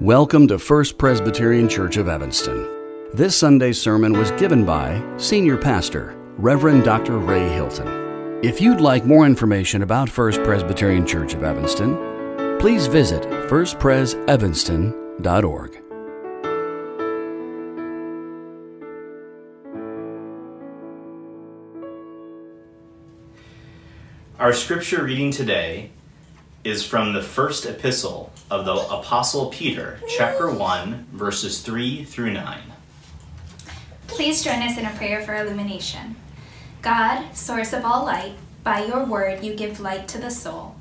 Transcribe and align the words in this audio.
Welcome 0.00 0.46
to 0.46 0.60
First 0.60 0.96
Presbyterian 0.96 1.68
Church 1.68 1.96
of 1.96 2.06
Evanston. 2.06 2.68
This 3.14 3.36
Sunday's 3.36 3.82
sermon 3.82 4.12
was 4.12 4.30
given 4.32 4.64
by 4.64 5.02
Senior 5.16 5.56
Pastor, 5.56 6.14
Reverend 6.36 6.84
Dr. 6.84 7.18
Ray 7.18 7.48
Hilton. 7.48 8.38
If 8.44 8.60
you'd 8.60 8.80
like 8.80 9.04
more 9.04 9.26
information 9.26 9.82
about 9.82 10.08
First 10.08 10.40
Presbyterian 10.44 11.04
Church 11.04 11.34
of 11.34 11.42
Evanston, 11.42 11.96
please 12.60 12.86
visit 12.86 13.24
firstpresevanston.org. 13.24 15.82
Our 24.38 24.52
scripture 24.52 25.02
reading 25.02 25.32
today 25.32 25.90
is 26.68 26.84
from 26.84 27.14
the 27.14 27.22
first 27.22 27.64
epistle 27.64 28.30
of 28.50 28.66
the 28.66 28.74
Apostle 28.74 29.46
Peter, 29.46 29.98
chapter 30.06 30.50
1, 30.50 31.06
verses 31.12 31.62
3 31.62 32.04
through 32.04 32.30
9. 32.30 32.60
Please 34.06 34.44
join 34.44 34.60
us 34.62 34.76
in 34.76 34.84
a 34.84 34.90
prayer 34.90 35.22
for 35.22 35.34
illumination. 35.34 36.14
God, 36.82 37.32
source 37.34 37.72
of 37.72 37.86
all 37.86 38.04
light, 38.04 38.34
by 38.64 38.84
your 38.84 39.06
word 39.06 39.42
you 39.42 39.54
give 39.54 39.80
light 39.80 40.08
to 40.08 40.18
the 40.18 40.30
soul. 40.30 40.76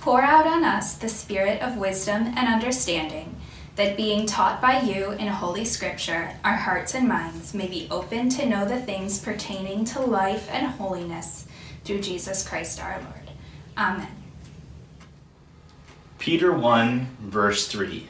Pour 0.00 0.20
out 0.20 0.46
on 0.46 0.64
us 0.64 0.96
the 0.96 1.08
spirit 1.08 1.62
of 1.62 1.78
wisdom 1.78 2.26
and 2.36 2.46
understanding, 2.46 3.34
that 3.76 3.96
being 3.96 4.26
taught 4.26 4.60
by 4.60 4.82
you 4.82 5.12
in 5.12 5.28
Holy 5.28 5.64
Scripture, 5.64 6.32
our 6.44 6.56
hearts 6.56 6.94
and 6.94 7.08
minds 7.08 7.54
may 7.54 7.68
be 7.68 7.88
open 7.90 8.28
to 8.28 8.44
know 8.44 8.66
the 8.66 8.82
things 8.82 9.18
pertaining 9.18 9.86
to 9.86 10.00
life 10.02 10.46
and 10.52 10.66
holiness 10.66 11.46
through 11.84 12.02
Jesus 12.02 12.46
Christ 12.46 12.82
our 12.82 13.00
Lord. 13.00 13.30
Amen. 13.78 14.21
Peter 16.22 16.52
1, 16.52 17.16
verse 17.20 17.66
3. 17.66 18.06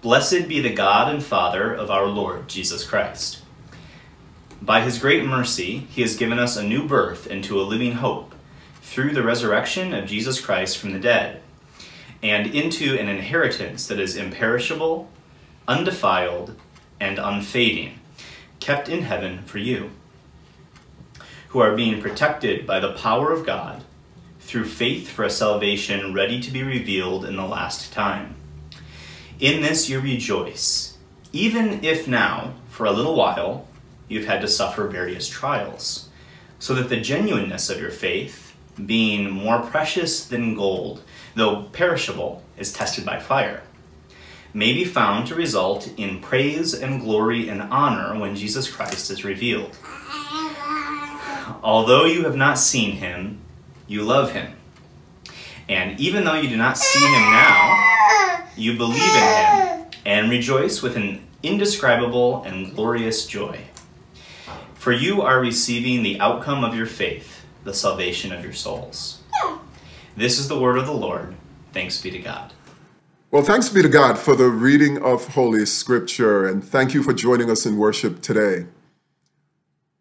Blessed 0.00 0.46
be 0.46 0.60
the 0.60 0.72
God 0.72 1.12
and 1.12 1.20
Father 1.20 1.74
of 1.74 1.90
our 1.90 2.06
Lord 2.06 2.46
Jesus 2.46 2.84
Christ. 2.84 3.42
By 4.62 4.82
his 4.82 5.00
great 5.00 5.24
mercy, 5.24 5.88
he 5.90 6.02
has 6.02 6.16
given 6.16 6.38
us 6.38 6.56
a 6.56 6.62
new 6.62 6.86
birth 6.86 7.26
into 7.26 7.60
a 7.60 7.66
living 7.66 7.94
hope 7.94 8.36
through 8.80 9.10
the 9.10 9.24
resurrection 9.24 9.92
of 9.92 10.06
Jesus 10.06 10.40
Christ 10.40 10.78
from 10.78 10.92
the 10.92 11.00
dead, 11.00 11.42
and 12.22 12.46
into 12.54 12.96
an 12.96 13.08
inheritance 13.08 13.88
that 13.88 13.98
is 13.98 14.14
imperishable, 14.14 15.10
undefiled, 15.66 16.54
and 17.00 17.18
unfading, 17.18 17.98
kept 18.60 18.88
in 18.88 19.02
heaven 19.02 19.42
for 19.42 19.58
you, 19.58 19.90
who 21.48 21.58
are 21.58 21.74
being 21.74 22.00
protected 22.00 22.68
by 22.68 22.78
the 22.78 22.92
power 22.92 23.32
of 23.32 23.44
God 23.44 23.82
through 24.50 24.64
faith 24.64 25.08
for 25.08 25.22
a 25.22 25.30
salvation 25.30 26.12
ready 26.12 26.40
to 26.40 26.50
be 26.50 26.64
revealed 26.64 27.24
in 27.24 27.36
the 27.36 27.46
last 27.46 27.92
time. 27.92 28.34
In 29.38 29.62
this 29.62 29.88
you 29.88 30.00
rejoice, 30.00 30.98
even 31.32 31.84
if 31.84 32.08
now, 32.08 32.54
for 32.68 32.84
a 32.84 32.90
little 32.90 33.14
while, 33.14 33.68
you've 34.08 34.26
had 34.26 34.40
to 34.40 34.48
suffer 34.48 34.88
various 34.88 35.28
trials, 35.28 36.08
so 36.58 36.74
that 36.74 36.88
the 36.88 36.96
genuineness 36.96 37.70
of 37.70 37.80
your 37.80 37.92
faith, 37.92 38.56
being 38.84 39.30
more 39.30 39.60
precious 39.60 40.24
than 40.24 40.56
gold, 40.56 41.04
though 41.36 41.62
perishable, 41.70 42.42
is 42.58 42.72
tested 42.72 43.06
by 43.06 43.20
fire, 43.20 43.62
may 44.52 44.72
be 44.72 44.84
found 44.84 45.28
to 45.28 45.36
result 45.36 45.88
in 45.96 46.20
praise 46.20 46.74
and 46.74 47.00
glory 47.00 47.48
and 47.48 47.62
honor 47.62 48.18
when 48.18 48.34
Jesus 48.34 48.68
Christ 48.68 49.12
is 49.12 49.24
revealed. 49.24 49.78
Although 51.62 52.04
you 52.06 52.24
have 52.24 52.34
not 52.34 52.58
seen 52.58 52.96
him, 52.96 53.42
you 53.90 54.04
love 54.04 54.30
him. 54.30 54.52
And 55.68 55.98
even 55.98 56.22
though 56.24 56.34
you 56.34 56.48
do 56.48 56.56
not 56.56 56.78
see 56.78 57.04
him 57.04 57.22
now, 57.32 58.46
you 58.56 58.76
believe 58.76 59.02
in 59.02 59.22
him 59.22 59.86
and 60.06 60.30
rejoice 60.30 60.80
with 60.80 60.96
an 60.96 61.26
indescribable 61.42 62.44
and 62.44 62.72
glorious 62.72 63.26
joy. 63.26 63.64
For 64.74 64.92
you 64.92 65.22
are 65.22 65.40
receiving 65.40 66.04
the 66.04 66.20
outcome 66.20 66.62
of 66.62 66.76
your 66.76 66.86
faith, 66.86 67.44
the 67.64 67.74
salvation 67.74 68.32
of 68.32 68.44
your 68.44 68.52
souls. 68.52 69.22
This 70.16 70.38
is 70.38 70.46
the 70.46 70.58
word 70.58 70.78
of 70.78 70.86
the 70.86 70.92
Lord. 70.92 71.34
Thanks 71.72 72.00
be 72.00 72.12
to 72.12 72.18
God. 72.20 72.52
Well, 73.32 73.42
thanks 73.42 73.68
be 73.70 73.82
to 73.82 73.88
God 73.88 74.18
for 74.18 74.36
the 74.36 74.50
reading 74.50 75.02
of 75.02 75.26
Holy 75.34 75.66
Scripture, 75.66 76.46
and 76.46 76.62
thank 76.62 76.94
you 76.94 77.02
for 77.02 77.12
joining 77.12 77.50
us 77.50 77.66
in 77.66 77.76
worship 77.76 78.22
today. 78.22 78.66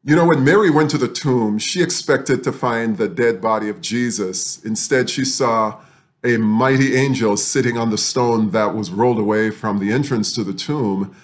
You 0.03 0.15
know, 0.15 0.25
when 0.25 0.45
Mary 0.45 0.69
went 0.69 0.89
to 0.91 0.97
the 0.97 1.09
tomb, 1.09 1.59
she 1.59 1.83
expected 1.83 2.41
to 2.43 2.53
find 2.53 2.97
the 2.97 3.09
dead 3.09 3.41
body 3.41 3.67
of 3.67 3.81
Jesus. 3.81 4.63
Instead, 4.63 5.09
she 5.09 5.25
saw 5.25 5.81
a 6.23 6.37
mighty 6.37 6.95
angel 6.95 7.35
sitting 7.35 7.77
on 7.77 7.89
the 7.89 7.97
stone 7.97 8.51
that 8.51 8.73
was 8.73 8.91
rolled 8.91 9.19
away 9.19 9.51
from 9.51 9.79
the 9.79 9.91
entrance 9.91 10.33
to 10.35 10.43
the 10.43 10.53
tomb. 10.53 11.15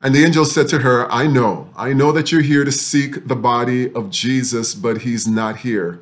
And 0.00 0.14
the 0.14 0.24
angel 0.24 0.46
said 0.46 0.68
to 0.68 0.78
her, 0.78 1.10
I 1.12 1.26
know, 1.26 1.68
I 1.76 1.92
know 1.92 2.10
that 2.12 2.32
you're 2.32 2.40
here 2.40 2.64
to 2.64 2.72
seek 2.72 3.28
the 3.28 3.36
body 3.36 3.92
of 3.92 4.10
Jesus, 4.10 4.74
but 4.74 5.02
he's 5.02 5.26
not 5.26 5.58
here. 5.58 6.00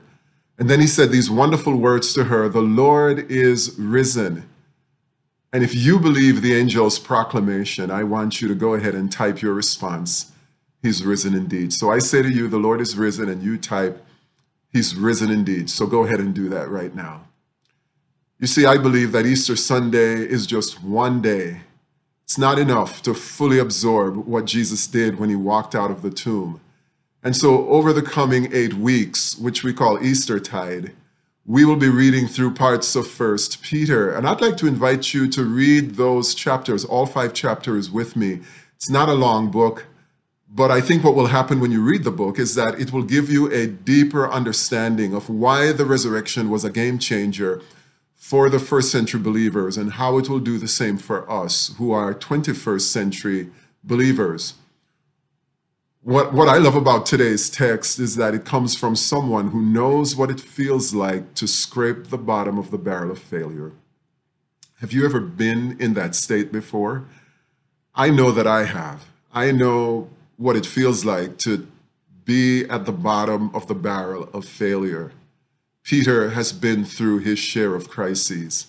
And 0.56 0.70
then 0.70 0.80
he 0.80 0.86
said 0.86 1.10
these 1.10 1.30
wonderful 1.30 1.76
words 1.76 2.14
to 2.14 2.24
her 2.24 2.48
The 2.48 2.60
Lord 2.60 3.30
is 3.30 3.74
risen. 3.76 4.48
And 5.52 5.64
if 5.64 5.74
you 5.74 5.98
believe 5.98 6.42
the 6.42 6.58
angel's 6.58 6.98
proclamation, 6.98 7.90
I 7.90 8.04
want 8.04 8.40
you 8.40 8.48
to 8.48 8.54
go 8.54 8.74
ahead 8.74 8.94
and 8.94 9.10
type 9.10 9.42
your 9.42 9.54
response. 9.54 10.32
He's 10.84 11.02
risen 11.02 11.32
indeed. 11.34 11.72
So 11.72 11.90
I 11.90 11.98
say 11.98 12.20
to 12.20 12.28
you, 12.28 12.46
the 12.46 12.58
Lord 12.58 12.78
is 12.78 12.94
risen, 12.94 13.30
and 13.30 13.42
you 13.42 13.56
type, 13.56 14.04
He's 14.70 14.94
risen 14.94 15.30
indeed. 15.30 15.70
So 15.70 15.86
go 15.86 16.04
ahead 16.04 16.20
and 16.20 16.34
do 16.34 16.50
that 16.50 16.68
right 16.68 16.94
now. 16.94 17.24
You 18.38 18.46
see, 18.46 18.66
I 18.66 18.76
believe 18.76 19.12
that 19.12 19.24
Easter 19.24 19.56
Sunday 19.56 20.16
is 20.16 20.46
just 20.46 20.84
one 20.84 21.22
day. 21.22 21.62
It's 22.24 22.36
not 22.36 22.58
enough 22.58 23.00
to 23.02 23.14
fully 23.14 23.58
absorb 23.58 24.26
what 24.26 24.44
Jesus 24.44 24.86
did 24.86 25.18
when 25.18 25.30
he 25.30 25.36
walked 25.36 25.74
out 25.74 25.90
of 25.90 26.02
the 26.02 26.10
tomb. 26.10 26.60
And 27.22 27.34
so, 27.34 27.66
over 27.68 27.94
the 27.94 28.02
coming 28.02 28.50
eight 28.52 28.74
weeks, 28.74 29.38
which 29.38 29.64
we 29.64 29.72
call 29.72 30.04
Eastertide, 30.04 30.92
we 31.46 31.64
will 31.64 31.76
be 31.76 31.88
reading 31.88 32.26
through 32.26 32.52
parts 32.52 32.94
of 32.94 33.06
First 33.06 33.62
Peter. 33.62 34.14
And 34.14 34.28
I'd 34.28 34.42
like 34.42 34.58
to 34.58 34.66
invite 34.66 35.14
you 35.14 35.30
to 35.30 35.44
read 35.44 35.94
those 35.94 36.34
chapters, 36.34 36.84
all 36.84 37.06
five 37.06 37.32
chapters, 37.32 37.90
with 37.90 38.16
me. 38.16 38.40
It's 38.76 38.90
not 38.90 39.08
a 39.08 39.14
long 39.14 39.50
book. 39.50 39.86
But 40.54 40.70
I 40.70 40.80
think 40.80 41.02
what 41.02 41.16
will 41.16 41.26
happen 41.26 41.58
when 41.58 41.72
you 41.72 41.82
read 41.82 42.04
the 42.04 42.12
book 42.12 42.38
is 42.38 42.54
that 42.54 42.78
it 42.80 42.92
will 42.92 43.02
give 43.02 43.28
you 43.28 43.50
a 43.50 43.66
deeper 43.66 44.30
understanding 44.30 45.12
of 45.12 45.28
why 45.28 45.72
the 45.72 45.84
resurrection 45.84 46.48
was 46.48 46.64
a 46.64 46.70
game 46.70 47.00
changer 47.00 47.60
for 48.14 48.48
the 48.48 48.60
first 48.60 48.92
century 48.92 49.20
believers 49.20 49.76
and 49.76 49.94
how 49.94 50.16
it 50.16 50.28
will 50.28 50.38
do 50.38 50.56
the 50.56 50.68
same 50.68 50.96
for 50.96 51.28
us 51.28 51.74
who 51.76 51.90
are 51.90 52.14
21st 52.14 52.82
century 52.82 53.50
believers. 53.82 54.54
What, 56.02 56.32
what 56.32 56.48
I 56.48 56.58
love 56.58 56.76
about 56.76 57.04
today's 57.04 57.50
text 57.50 57.98
is 57.98 58.14
that 58.14 58.32
it 58.32 58.44
comes 58.44 58.76
from 58.76 58.94
someone 58.94 59.48
who 59.48 59.60
knows 59.60 60.14
what 60.14 60.30
it 60.30 60.38
feels 60.38 60.94
like 60.94 61.34
to 61.34 61.48
scrape 61.48 62.10
the 62.10 62.18
bottom 62.18 62.58
of 62.58 62.70
the 62.70 62.78
barrel 62.78 63.10
of 63.10 63.18
failure. 63.18 63.72
Have 64.80 64.92
you 64.92 65.04
ever 65.04 65.18
been 65.18 65.76
in 65.80 65.94
that 65.94 66.14
state 66.14 66.52
before? 66.52 67.06
I 67.94 68.10
know 68.10 68.30
that 68.30 68.46
I 68.46 68.64
have. 68.64 69.06
I 69.32 69.50
know 69.50 70.10
what 70.36 70.56
it 70.56 70.66
feels 70.66 71.04
like 71.04 71.38
to 71.38 71.66
be 72.24 72.64
at 72.68 72.86
the 72.86 72.92
bottom 72.92 73.54
of 73.54 73.68
the 73.68 73.74
barrel 73.74 74.28
of 74.32 74.44
failure. 74.44 75.12
Peter 75.82 76.30
has 76.30 76.52
been 76.52 76.84
through 76.84 77.18
his 77.18 77.38
share 77.38 77.74
of 77.74 77.88
crises. 77.88 78.68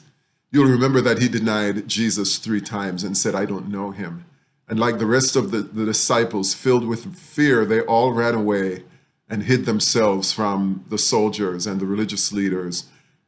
You'll 0.51 0.69
remember 0.69 1.01
that 1.01 1.19
he 1.19 1.27
denied 1.27 1.87
Jesus 1.87 2.37
three 2.37 2.61
times 2.61 3.03
and 3.03 3.17
said, 3.17 3.35
I 3.35 3.45
don't 3.45 3.69
know 3.69 3.91
him. 3.91 4.25
And 4.67 4.79
like 4.79 4.99
the 4.99 5.05
rest 5.05 5.35
of 5.35 5.51
the, 5.51 5.59
the 5.59 5.85
disciples, 5.85 6.53
filled 6.53 6.87
with 6.87 7.15
fear, 7.15 7.65
they 7.65 7.81
all 7.81 8.11
ran 8.11 8.33
away 8.33 8.83
and 9.29 9.43
hid 9.43 9.65
themselves 9.65 10.31
from 10.31 10.85
the 10.89 10.97
soldiers 10.97 11.65
and 11.65 11.79
the 11.79 11.85
religious 11.85 12.31
leaders. 12.31 12.85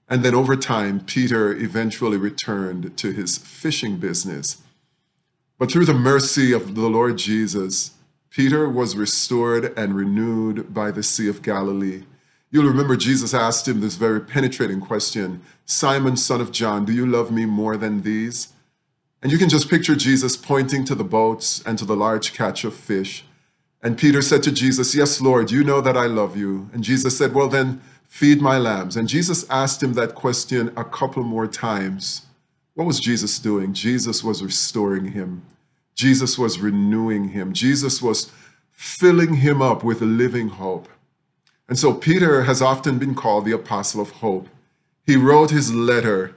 And 0.10 0.24
then 0.24 0.36
over 0.36 0.56
time, 0.56 1.02
Peter 1.02 1.54
eventually 1.54 2.18
returned 2.18 2.98
to 2.98 3.12
his 3.12 3.38
fishing 3.38 3.98
business. 3.98 4.62
But 5.58 5.72
through 5.72 5.86
the 5.86 5.94
mercy 5.94 6.54
of 6.54 6.76
the 6.76 6.88
Lord 6.88 7.18
Jesus, 7.18 7.92
Peter 8.38 8.70
was 8.70 8.96
restored 8.96 9.76
and 9.76 9.96
renewed 9.96 10.72
by 10.72 10.92
the 10.92 11.02
Sea 11.02 11.28
of 11.28 11.42
Galilee. 11.42 12.04
You'll 12.52 12.68
remember 12.68 12.96
Jesus 12.96 13.34
asked 13.34 13.68
him 13.68 13.82
this 13.82 13.96
very 13.96 14.22
penetrating 14.22 14.80
question 14.80 15.42
Simon, 15.66 16.16
son 16.16 16.40
of 16.40 16.52
John, 16.52 16.86
do 16.86 16.94
you 16.94 17.08
love 17.08 17.32
me 17.32 17.46
more 17.46 17.78
than 17.78 18.04
these? 18.04 18.50
And 19.24 19.32
you 19.32 19.40
can 19.40 19.50
just 19.50 19.72
picture 19.72 19.96
Jesus 19.96 20.38
pointing 20.38 20.86
to 20.86 20.94
the 20.94 21.04
boats 21.04 21.64
and 21.66 21.80
to 21.80 21.86
the 21.86 21.96
large 21.96 22.34
catch 22.34 22.64
of 22.64 22.76
fish. 22.76 23.26
And 23.82 23.98
Peter 23.98 24.22
said 24.22 24.44
to 24.44 24.52
Jesus, 24.52 24.94
Yes, 24.94 25.20
Lord, 25.20 25.50
you 25.50 25.64
know 25.64 25.82
that 25.82 25.98
I 25.98 26.06
love 26.06 26.38
you. 26.38 26.70
And 26.74 26.84
Jesus 26.84 27.18
said, 27.18 27.34
Well, 27.34 27.48
then 27.48 27.82
feed 28.06 28.40
my 28.40 28.60
lambs. 28.60 28.96
And 28.96 29.08
Jesus 29.08 29.50
asked 29.50 29.82
him 29.82 29.94
that 29.94 30.14
question 30.14 30.72
a 30.78 30.84
couple 30.84 31.24
more 31.24 31.48
times. 31.48 32.28
What 32.76 32.86
was 32.86 33.00
Jesus 33.00 33.40
doing? 33.40 33.74
Jesus 33.74 34.24
was 34.24 34.44
restoring 34.44 35.14
him. 35.14 35.42
Jesus 35.98 36.38
was 36.38 36.60
renewing 36.60 37.30
him. 37.30 37.52
Jesus 37.52 38.02
was 38.02 38.32
filling 38.72 39.34
him 39.36 39.62
up 39.62 39.84
with 39.84 40.02
living 40.02 40.48
hope. 40.48 40.88
And 41.68 41.78
so 41.78 41.94
Peter 41.94 42.44
has 42.44 42.62
often 42.62 42.98
been 42.98 43.16
called 43.16 43.44
the 43.44 43.52
apostle 43.52 44.00
of 44.00 44.12
hope. 44.12 44.48
He 45.06 45.18
wrote 45.18 45.52
his 45.52 45.74
letter 45.74 46.34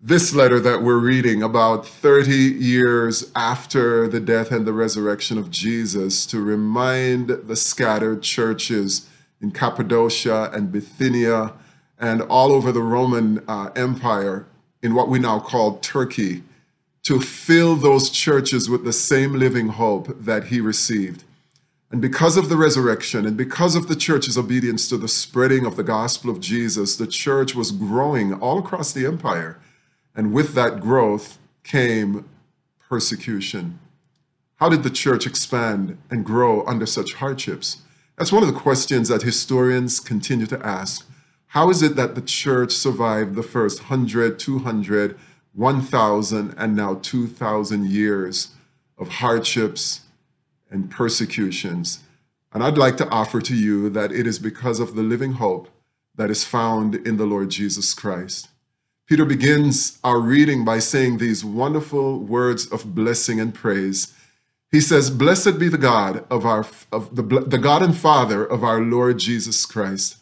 this 0.00 0.34
letter 0.34 0.60
that 0.60 0.82
we're 0.82 0.98
reading 0.98 1.42
about 1.42 1.86
30 1.86 2.30
years 2.30 3.32
after 3.34 4.06
the 4.06 4.20
death 4.20 4.52
and 4.52 4.66
the 4.66 4.72
resurrection 4.72 5.38
of 5.38 5.50
Jesus 5.50 6.26
to 6.26 6.40
remind 6.40 7.28
the 7.28 7.56
scattered 7.56 8.22
churches 8.22 9.08
in 9.40 9.50
Cappadocia 9.50 10.50
and 10.52 10.70
Bithynia 10.70 11.54
and 11.98 12.20
all 12.22 12.52
over 12.52 12.72
the 12.72 12.82
Roman 12.82 13.42
uh, 13.48 13.70
Empire 13.74 14.46
in 14.82 14.94
what 14.94 15.08
we 15.08 15.18
now 15.18 15.40
call 15.40 15.78
Turkey 15.78 16.42
to 17.06 17.20
fill 17.20 17.76
those 17.76 18.10
churches 18.10 18.68
with 18.68 18.82
the 18.82 18.92
same 18.92 19.32
living 19.32 19.68
hope 19.68 20.08
that 20.18 20.46
he 20.46 20.60
received. 20.60 21.22
And 21.88 22.02
because 22.02 22.36
of 22.36 22.48
the 22.48 22.56
resurrection 22.56 23.24
and 23.24 23.36
because 23.36 23.76
of 23.76 23.86
the 23.86 23.94
church's 23.94 24.36
obedience 24.36 24.88
to 24.88 24.96
the 24.96 25.06
spreading 25.06 25.64
of 25.64 25.76
the 25.76 25.84
gospel 25.84 26.30
of 26.30 26.40
Jesus, 26.40 26.96
the 26.96 27.06
church 27.06 27.54
was 27.54 27.70
growing 27.70 28.34
all 28.34 28.58
across 28.58 28.92
the 28.92 29.06
empire. 29.06 29.56
And 30.16 30.32
with 30.32 30.54
that 30.54 30.80
growth 30.80 31.38
came 31.62 32.28
persecution. 32.88 33.78
How 34.56 34.68
did 34.68 34.82
the 34.82 34.90
church 34.90 35.28
expand 35.28 35.98
and 36.10 36.24
grow 36.24 36.66
under 36.66 36.86
such 36.86 37.14
hardships? 37.14 37.82
That's 38.18 38.32
one 38.32 38.42
of 38.42 38.52
the 38.52 38.60
questions 38.60 39.10
that 39.10 39.22
historians 39.22 40.00
continue 40.00 40.46
to 40.46 40.66
ask. 40.66 41.08
How 41.48 41.70
is 41.70 41.84
it 41.84 41.94
that 41.94 42.16
the 42.16 42.20
church 42.20 42.72
survived 42.72 43.36
the 43.36 43.44
first 43.44 43.82
100, 43.90 44.40
200, 44.40 45.16
1,000 45.56 46.54
and 46.58 46.76
now 46.76 46.94
2,000 47.02 47.86
years 47.90 48.50
of 48.98 49.08
hardships 49.08 50.02
and 50.70 50.90
persecutions. 50.90 52.00
And 52.52 52.62
I'd 52.62 52.78
like 52.78 52.96
to 52.98 53.08
offer 53.08 53.40
to 53.40 53.54
you 53.54 53.88
that 53.90 54.12
it 54.12 54.26
is 54.26 54.38
because 54.38 54.80
of 54.80 54.94
the 54.94 55.02
living 55.02 55.32
hope 55.32 55.68
that 56.14 56.30
is 56.30 56.44
found 56.44 56.94
in 56.94 57.16
the 57.16 57.26
Lord 57.26 57.50
Jesus 57.50 57.94
Christ. 57.94 58.48
Peter 59.06 59.24
begins 59.24 59.98
our 60.02 60.18
reading 60.18 60.64
by 60.64 60.78
saying 60.78 61.18
these 61.18 61.44
wonderful 61.44 62.18
words 62.18 62.66
of 62.72 62.94
blessing 62.94 63.38
and 63.40 63.54
praise. 63.54 64.12
He 64.70 64.80
says, 64.80 65.10
Blessed 65.10 65.58
be 65.58 65.68
the 65.68 65.78
God 65.78 66.24
of 66.28 66.44
our 66.44 66.66
of 66.90 67.14
the, 67.14 67.22
the 67.22 67.58
God 67.58 67.82
and 67.82 67.96
Father 67.96 68.44
of 68.44 68.64
our 68.64 68.80
Lord 68.80 69.18
Jesus 69.18 69.64
Christ. 69.64 70.16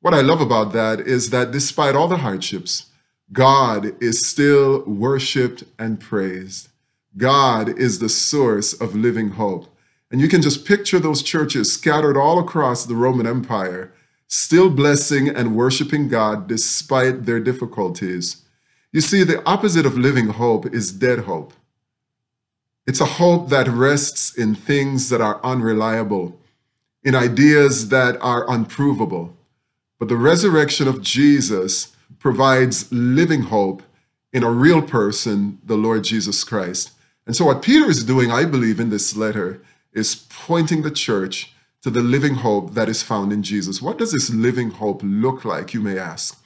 What 0.00 0.12
I 0.12 0.20
love 0.20 0.42
about 0.42 0.72
that 0.74 1.00
is 1.00 1.30
that 1.30 1.50
despite 1.50 1.96
all 1.96 2.08
the 2.08 2.18
hardships, 2.18 2.90
God 3.32 4.00
is 4.02 4.26
still 4.26 4.84
worshiped 4.84 5.64
and 5.78 6.00
praised. 6.00 6.68
God 7.16 7.78
is 7.78 7.98
the 7.98 8.08
source 8.08 8.72
of 8.72 8.94
living 8.94 9.30
hope. 9.30 9.74
And 10.10 10.20
you 10.20 10.28
can 10.28 10.42
just 10.42 10.64
picture 10.64 10.98
those 10.98 11.22
churches 11.22 11.72
scattered 11.72 12.16
all 12.16 12.38
across 12.38 12.84
the 12.84 12.94
Roman 12.94 13.26
Empire, 13.26 13.92
still 14.28 14.70
blessing 14.70 15.28
and 15.28 15.56
worshiping 15.56 16.08
God 16.08 16.46
despite 16.46 17.24
their 17.24 17.40
difficulties. 17.40 18.42
You 18.92 19.00
see, 19.00 19.24
the 19.24 19.44
opposite 19.44 19.86
of 19.86 19.98
living 19.98 20.28
hope 20.28 20.66
is 20.72 20.92
dead 20.92 21.20
hope. 21.20 21.52
It's 22.86 23.00
a 23.00 23.06
hope 23.06 23.48
that 23.48 23.66
rests 23.66 24.36
in 24.36 24.54
things 24.54 25.08
that 25.08 25.20
are 25.20 25.40
unreliable, 25.42 26.38
in 27.02 27.14
ideas 27.14 27.88
that 27.88 28.16
are 28.20 28.48
unprovable. 28.48 29.34
But 29.98 30.08
the 30.08 30.16
resurrection 30.16 30.86
of 30.86 31.00
Jesus 31.00 31.93
provides 32.24 32.90
living 32.90 33.42
hope 33.42 33.82
in 34.32 34.42
a 34.42 34.50
real 34.50 34.80
person, 34.80 35.58
the 35.62 35.76
Lord 35.76 36.02
Jesus 36.04 36.42
Christ. 36.42 36.92
And 37.26 37.36
so, 37.36 37.44
what 37.44 37.60
Peter 37.60 37.84
is 37.84 38.02
doing, 38.02 38.30
I 38.30 38.46
believe, 38.46 38.80
in 38.80 38.88
this 38.88 39.14
letter 39.14 39.60
is 39.92 40.24
pointing 40.30 40.80
the 40.80 40.90
church 40.90 41.54
to 41.82 41.90
the 41.90 42.00
living 42.00 42.36
hope 42.36 42.72
that 42.72 42.88
is 42.88 43.02
found 43.02 43.30
in 43.30 43.42
Jesus. 43.42 43.82
What 43.82 43.98
does 43.98 44.12
this 44.12 44.30
living 44.30 44.70
hope 44.70 45.02
look 45.04 45.44
like, 45.44 45.74
you 45.74 45.82
may 45.82 45.98
ask? 45.98 46.42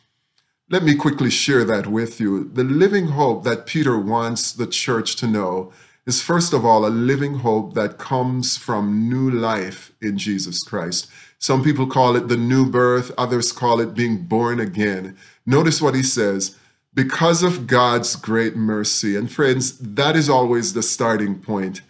Let 0.68 0.82
me 0.82 0.96
quickly 0.96 1.30
share 1.30 1.62
that 1.66 1.86
with 1.86 2.18
you. 2.18 2.50
The 2.52 2.64
living 2.64 3.10
hope 3.18 3.44
that 3.44 3.66
Peter 3.66 3.96
wants 3.96 4.50
the 4.50 4.66
church 4.66 5.14
to 5.20 5.28
know 5.28 5.72
is, 6.06 6.20
first 6.20 6.52
of 6.52 6.64
all, 6.64 6.86
a 6.86 6.98
living 7.12 7.34
hope 7.34 7.74
that 7.74 7.98
comes 7.98 8.56
from 8.56 9.08
new 9.08 9.30
life 9.30 9.92
in 10.02 10.18
Jesus 10.18 10.64
Christ. 10.64 11.08
Some 11.38 11.62
people 11.62 11.86
call 11.86 12.16
it 12.16 12.28
the 12.28 12.36
new 12.36 12.68
birth, 12.68 13.12
others 13.16 13.52
call 13.52 13.80
it 13.80 13.94
being 13.94 14.24
born 14.24 14.58
again. 14.60 15.16
Notice 15.46 15.80
what 15.80 15.94
he 15.94 16.02
says 16.02 16.56
because 16.94 17.42
of 17.42 17.66
God's 17.66 18.16
great 18.16 18.56
mercy. 18.56 19.14
And 19.14 19.30
friends, 19.30 19.78
that 19.78 20.16
is 20.16 20.28
always 20.28 20.72
the 20.72 20.82
starting 20.82 21.38
point. 21.38 21.80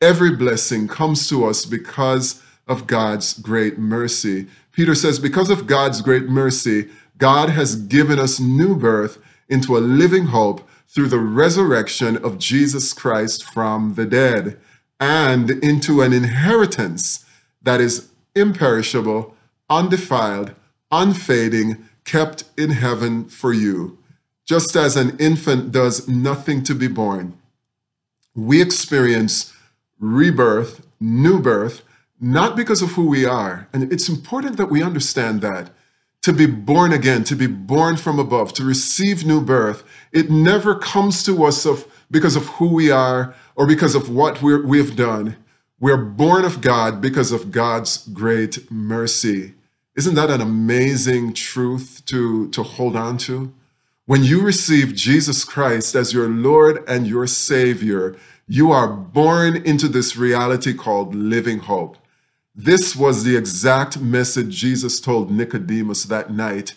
Every 0.00 0.34
blessing 0.34 0.88
comes 0.88 1.28
to 1.28 1.46
us 1.46 1.64
because 1.64 2.42
of 2.66 2.86
God's 2.86 3.34
great 3.34 3.78
mercy. 3.78 4.48
Peter 4.72 4.94
says, 4.94 5.18
because 5.18 5.50
of 5.50 5.66
God's 5.66 6.02
great 6.02 6.24
mercy, 6.24 6.88
God 7.16 7.50
has 7.50 7.76
given 7.76 8.18
us 8.18 8.40
new 8.40 8.74
birth 8.74 9.18
into 9.48 9.76
a 9.76 9.78
living 9.78 10.26
hope 10.26 10.68
through 10.88 11.08
the 11.08 11.20
resurrection 11.20 12.16
of 12.24 12.38
Jesus 12.38 12.92
Christ 12.92 13.44
from 13.44 13.94
the 13.94 14.04
dead 14.04 14.58
and 14.98 15.50
into 15.50 16.02
an 16.02 16.12
inheritance 16.12 17.24
that 17.62 17.80
is 17.80 18.08
imperishable, 18.36 19.34
undefiled, 19.68 20.54
unfading, 20.92 21.84
kept 22.04 22.44
in 22.56 22.70
heaven 22.70 23.24
for 23.24 23.52
you. 23.52 23.98
Just 24.44 24.76
as 24.76 24.96
an 24.96 25.16
infant 25.18 25.72
does 25.72 26.06
nothing 26.06 26.62
to 26.62 26.74
be 26.74 26.86
born, 26.86 27.36
we 28.36 28.62
experience 28.62 29.52
rebirth, 29.98 30.86
new 31.00 31.40
birth, 31.40 31.82
not 32.20 32.54
because 32.54 32.80
of 32.80 32.92
who 32.92 33.08
we 33.08 33.24
are. 33.24 33.68
And 33.72 33.92
it's 33.92 34.08
important 34.08 34.56
that 34.56 34.70
we 34.70 34.82
understand 34.82 35.40
that. 35.40 35.70
To 36.22 36.32
be 36.32 36.46
born 36.46 36.92
again, 36.92 37.24
to 37.24 37.36
be 37.36 37.46
born 37.46 37.96
from 37.96 38.18
above, 38.18 38.52
to 38.54 38.64
receive 38.64 39.24
new 39.24 39.40
birth, 39.40 39.84
it 40.12 40.30
never 40.30 40.74
comes 40.74 41.22
to 41.24 41.44
us 41.44 41.64
of, 41.64 41.86
because 42.10 42.36
of 42.36 42.46
who 42.46 42.68
we 42.68 42.90
are 42.90 43.34
or 43.54 43.66
because 43.66 43.94
of 43.94 44.08
what 44.10 44.42
we 44.42 44.78
have 44.78 44.96
done. 44.96 45.36
We're 45.78 45.98
born 45.98 46.46
of 46.46 46.62
God 46.62 47.02
because 47.02 47.32
of 47.32 47.52
God's 47.52 48.08
great 48.08 48.70
mercy. 48.70 49.52
Isn't 49.94 50.14
that 50.14 50.30
an 50.30 50.40
amazing 50.40 51.34
truth 51.34 52.02
to, 52.06 52.48
to 52.50 52.62
hold 52.62 52.96
on 52.96 53.18
to? 53.18 53.52
When 54.06 54.24
you 54.24 54.40
receive 54.40 54.94
Jesus 54.94 55.44
Christ 55.44 55.94
as 55.94 56.14
your 56.14 56.28
Lord 56.28 56.82
and 56.88 57.06
your 57.06 57.26
Savior, 57.26 58.16
you 58.48 58.72
are 58.72 58.88
born 58.88 59.56
into 59.56 59.88
this 59.88 60.16
reality 60.16 60.72
called 60.72 61.14
living 61.14 61.58
hope. 61.58 61.98
This 62.54 62.96
was 62.96 63.24
the 63.24 63.36
exact 63.36 64.00
message 64.00 64.56
Jesus 64.56 64.98
told 64.98 65.30
Nicodemus 65.30 66.04
that 66.04 66.32
night, 66.32 66.72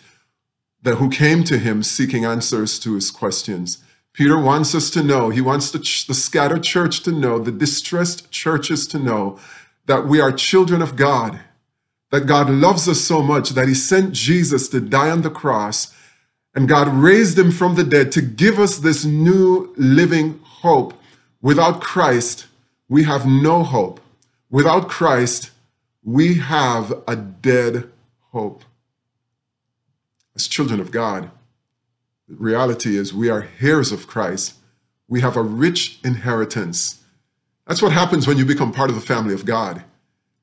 that 0.82 0.96
who 0.96 1.08
came 1.08 1.42
to 1.44 1.56
him 1.56 1.82
seeking 1.82 2.26
answers 2.26 2.78
to 2.80 2.96
his 2.96 3.10
questions. 3.10 3.82
Peter 4.12 4.38
wants 4.38 4.74
us 4.74 4.90
to 4.90 5.02
know, 5.02 5.30
he 5.30 5.40
wants 5.40 5.70
the, 5.70 5.78
the 5.78 6.14
scattered 6.14 6.62
church 6.62 7.02
to 7.02 7.12
know, 7.12 7.38
the 7.38 7.52
distressed 7.52 8.30
churches 8.30 8.86
to 8.88 8.98
know 8.98 9.38
that 9.86 10.06
we 10.06 10.20
are 10.20 10.32
children 10.32 10.82
of 10.82 10.96
God 10.96 11.40
that 12.10 12.26
God 12.26 12.50
loves 12.50 12.88
us 12.88 13.00
so 13.00 13.22
much 13.22 13.50
that 13.50 13.68
he 13.68 13.74
sent 13.74 14.12
Jesus 14.12 14.68
to 14.68 14.80
die 14.80 15.10
on 15.10 15.22
the 15.22 15.30
cross 15.30 15.94
and 16.54 16.68
God 16.68 16.88
raised 16.88 17.38
him 17.38 17.52
from 17.52 17.76
the 17.76 17.84
dead 17.84 18.10
to 18.12 18.20
give 18.20 18.58
us 18.58 18.78
this 18.78 19.04
new 19.04 19.72
living 19.76 20.40
hope. 20.42 20.94
Without 21.40 21.80
Christ, 21.80 22.46
we 22.88 23.04
have 23.04 23.24
no 23.24 23.62
hope. 23.62 24.00
Without 24.50 24.88
Christ, 24.88 25.50
we 26.02 26.38
have 26.38 26.92
a 27.06 27.14
dead 27.14 27.88
hope. 28.32 28.64
As 30.34 30.48
children 30.48 30.80
of 30.80 30.90
God, 30.90 31.30
reality 32.30 32.96
is 32.96 33.12
we 33.12 33.28
are 33.28 33.48
heirs 33.60 33.92
of 33.92 34.06
Christ. 34.06 34.54
We 35.08 35.20
have 35.20 35.36
a 35.36 35.42
rich 35.42 35.98
inheritance. 36.04 37.02
That's 37.66 37.82
what 37.82 37.92
happens 37.92 38.26
when 38.26 38.38
you 38.38 38.44
become 38.44 38.72
part 38.72 38.90
of 38.90 38.96
the 38.96 39.02
family 39.02 39.34
of 39.34 39.44
God 39.44 39.84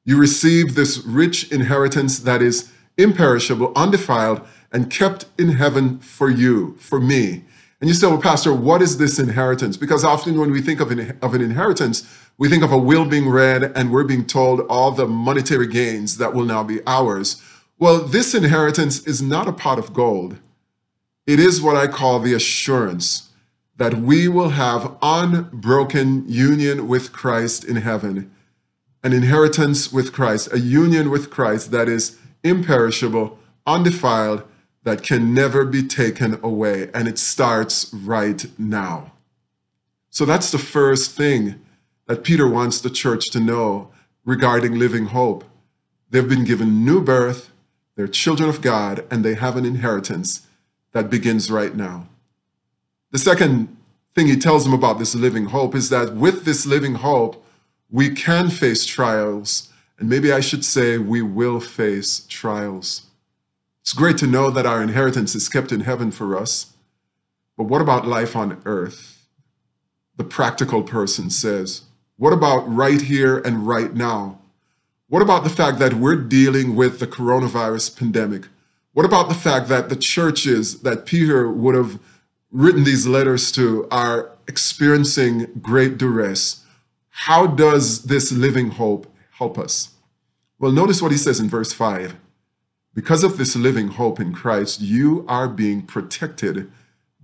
you 0.07 0.17
receive 0.17 0.73
this 0.73 1.05
rich 1.05 1.51
inheritance 1.51 2.19
that 2.19 2.41
is 2.41 2.71
imperishable, 2.97 3.73
undefiled, 3.75 4.39
and 4.71 4.89
kept 4.89 5.25
in 5.37 5.49
heaven 5.49 5.99
for 5.99 6.29
you, 6.29 6.77
for 6.79 7.01
me. 7.01 7.43
And 7.81 7.89
you 7.89 7.93
say, 7.93 8.07
well, 8.07 8.21
Pastor, 8.21 8.53
what 8.53 8.81
is 8.81 8.97
this 8.97 9.19
inheritance? 9.19 9.75
Because 9.75 10.05
often 10.05 10.39
when 10.39 10.49
we 10.49 10.61
think 10.61 10.79
of 10.79 10.91
an, 10.91 11.17
of 11.21 11.33
an 11.33 11.41
inheritance, 11.41 12.07
we 12.37 12.47
think 12.47 12.63
of 12.63 12.71
a 12.71 12.77
will 12.77 13.03
being 13.03 13.27
read 13.27 13.63
and 13.75 13.91
we're 13.91 14.05
being 14.05 14.25
told 14.25 14.61
all 14.61 14.91
the 14.91 15.05
monetary 15.05 15.67
gains 15.67 16.17
that 16.19 16.33
will 16.33 16.45
now 16.45 16.63
be 16.63 16.79
ours. 16.87 17.43
Well, 17.77 17.99
this 17.99 18.33
inheritance 18.33 19.05
is 19.05 19.21
not 19.21 19.49
a 19.49 19.53
pot 19.53 19.77
of 19.77 19.93
gold. 19.93 20.37
It 21.27 21.39
is 21.39 21.61
what 21.61 21.75
I 21.75 21.87
call 21.87 22.19
the 22.19 22.33
assurance 22.33 23.29
that 23.75 23.95
we 23.95 24.27
will 24.27 24.49
have 24.49 24.97
unbroken 25.03 26.27
union 26.27 26.87
with 26.87 27.13
Christ 27.13 27.63
in 27.63 27.75
heaven 27.75 28.31
an 29.03 29.13
inheritance 29.13 29.93
with 29.93 30.11
Christ, 30.11 30.51
a 30.51 30.59
union 30.59 31.09
with 31.09 31.29
Christ 31.29 31.71
that 31.71 31.87
is 31.87 32.17
imperishable, 32.43 33.39
undefiled, 33.65 34.43
that 34.83 35.03
can 35.03 35.33
never 35.33 35.65
be 35.65 35.83
taken 35.83 36.39
away. 36.43 36.89
And 36.93 37.07
it 37.07 37.19
starts 37.19 37.93
right 37.93 38.45
now. 38.57 39.13
So 40.09 40.25
that's 40.25 40.51
the 40.51 40.57
first 40.57 41.11
thing 41.11 41.61
that 42.07 42.23
Peter 42.23 42.49
wants 42.49 42.81
the 42.81 42.89
church 42.89 43.29
to 43.31 43.39
know 43.39 43.91
regarding 44.25 44.79
living 44.79 45.07
hope. 45.07 45.43
They've 46.09 46.27
been 46.27 46.45
given 46.45 46.85
new 46.85 47.01
birth, 47.01 47.51
they're 47.95 48.07
children 48.07 48.49
of 48.49 48.61
God, 48.61 49.05
and 49.11 49.23
they 49.23 49.35
have 49.35 49.57
an 49.57 49.65
inheritance 49.65 50.46
that 50.91 51.09
begins 51.09 51.51
right 51.51 51.75
now. 51.75 52.07
The 53.11 53.19
second 53.19 53.75
thing 54.15 54.27
he 54.27 54.37
tells 54.37 54.63
them 54.63 54.73
about 54.73 54.99
this 54.99 55.15
living 55.15 55.45
hope 55.45 55.75
is 55.75 55.89
that 55.89 56.15
with 56.15 56.45
this 56.45 56.65
living 56.65 56.95
hope, 56.95 57.45
we 57.89 58.09
can 58.09 58.49
face 58.49 58.85
trials. 58.85 59.71
And 59.99 60.09
maybe 60.09 60.31
I 60.31 60.39
should 60.39 60.65
say, 60.65 60.97
we 60.97 61.21
will 61.21 61.59
face 61.59 62.25
trials. 62.27 63.03
It's 63.81 63.93
great 63.93 64.17
to 64.17 64.27
know 64.27 64.49
that 64.49 64.65
our 64.65 64.83
inheritance 64.83 65.35
is 65.35 65.47
kept 65.47 65.71
in 65.71 65.81
heaven 65.81 66.11
for 66.11 66.37
us. 66.37 66.73
But 67.55 67.65
what 67.65 67.81
about 67.81 68.05
life 68.05 68.35
on 68.35 68.61
earth? 68.65 69.25
The 70.17 70.23
practical 70.23 70.83
person 70.83 71.29
says, 71.29 71.83
what 72.17 72.33
about 72.33 72.61
right 72.67 73.01
here 73.01 73.37
and 73.37 73.67
right 73.67 73.93
now? 73.93 74.39
What 75.07 75.21
about 75.21 75.43
the 75.43 75.49
fact 75.49 75.79
that 75.79 75.93
we're 75.93 76.15
dealing 76.15 76.75
with 76.75 76.99
the 76.99 77.07
coronavirus 77.07 77.97
pandemic? 77.97 78.47
What 78.97 79.05
about 79.05 79.29
the 79.29 79.35
fact 79.35 79.67
that 79.67 79.89
the 79.89 79.95
churches 79.95 80.81
that 80.81 81.05
Peter 81.05 81.51
would 81.51 81.75
have 81.75 81.99
written 82.49 82.83
these 82.83 83.05
letters 83.05 83.51
to 83.51 83.87
are 83.91 84.31
experiencing 84.47 85.45
great 85.61 85.99
duress? 85.99 86.65
How 87.09 87.45
does 87.45 88.05
this 88.05 88.31
living 88.31 88.71
hope 88.71 89.05
help 89.33 89.59
us? 89.59 89.89
Well, 90.57 90.71
notice 90.71 90.99
what 90.99 91.11
he 91.11 91.17
says 91.19 91.39
in 91.39 91.47
verse 91.47 91.71
5. 91.71 92.15
Because 92.95 93.23
of 93.23 93.37
this 93.37 93.55
living 93.55 93.89
hope 93.89 94.19
in 94.19 94.33
Christ, 94.33 94.81
you 94.81 95.23
are 95.27 95.47
being 95.47 95.83
protected 95.83 96.71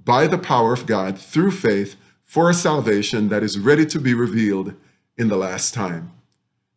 by 0.06 0.28
the 0.28 0.38
power 0.38 0.74
of 0.74 0.86
God 0.86 1.18
through 1.18 1.50
faith 1.50 1.96
for 2.24 2.52
a 2.52 2.54
salvation 2.54 3.30
that 3.30 3.42
is 3.42 3.58
ready 3.58 3.88
to 3.88 4.00
be 4.00 4.14
revealed 4.14 4.76
in 5.18 5.28
the 5.28 5.38
last 5.38 5.74
time. 5.74 6.12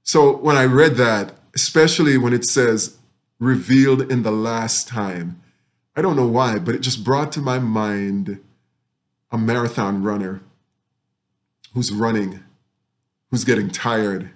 So 0.03 0.39
when 0.39 0.57
I 0.57 0.65
read 0.65 0.95
that, 0.95 1.35
especially 1.55 2.17
when 2.17 2.33
it 2.33 2.47
says 2.47 2.96
revealed 3.39 4.11
in 4.11 4.23
the 4.23 4.31
last 4.31 4.89
time, 4.89 5.43
I 5.95 6.03
don't 6.03 6.17
know 6.17 6.27
why, 6.27 6.59
but 6.59 6.75
it 6.75 6.81
just 6.81 7.05
brought 7.05 7.33
to 7.33 7.41
my 7.41 7.59
mind 7.59 8.41
a 9.31 9.39
marathon 9.39 10.03
runner 10.03 10.41
who's 11.75 11.93
running, 11.93 12.43
who's 13.31 13.45
getting 13.45 13.71
tired 13.71 14.31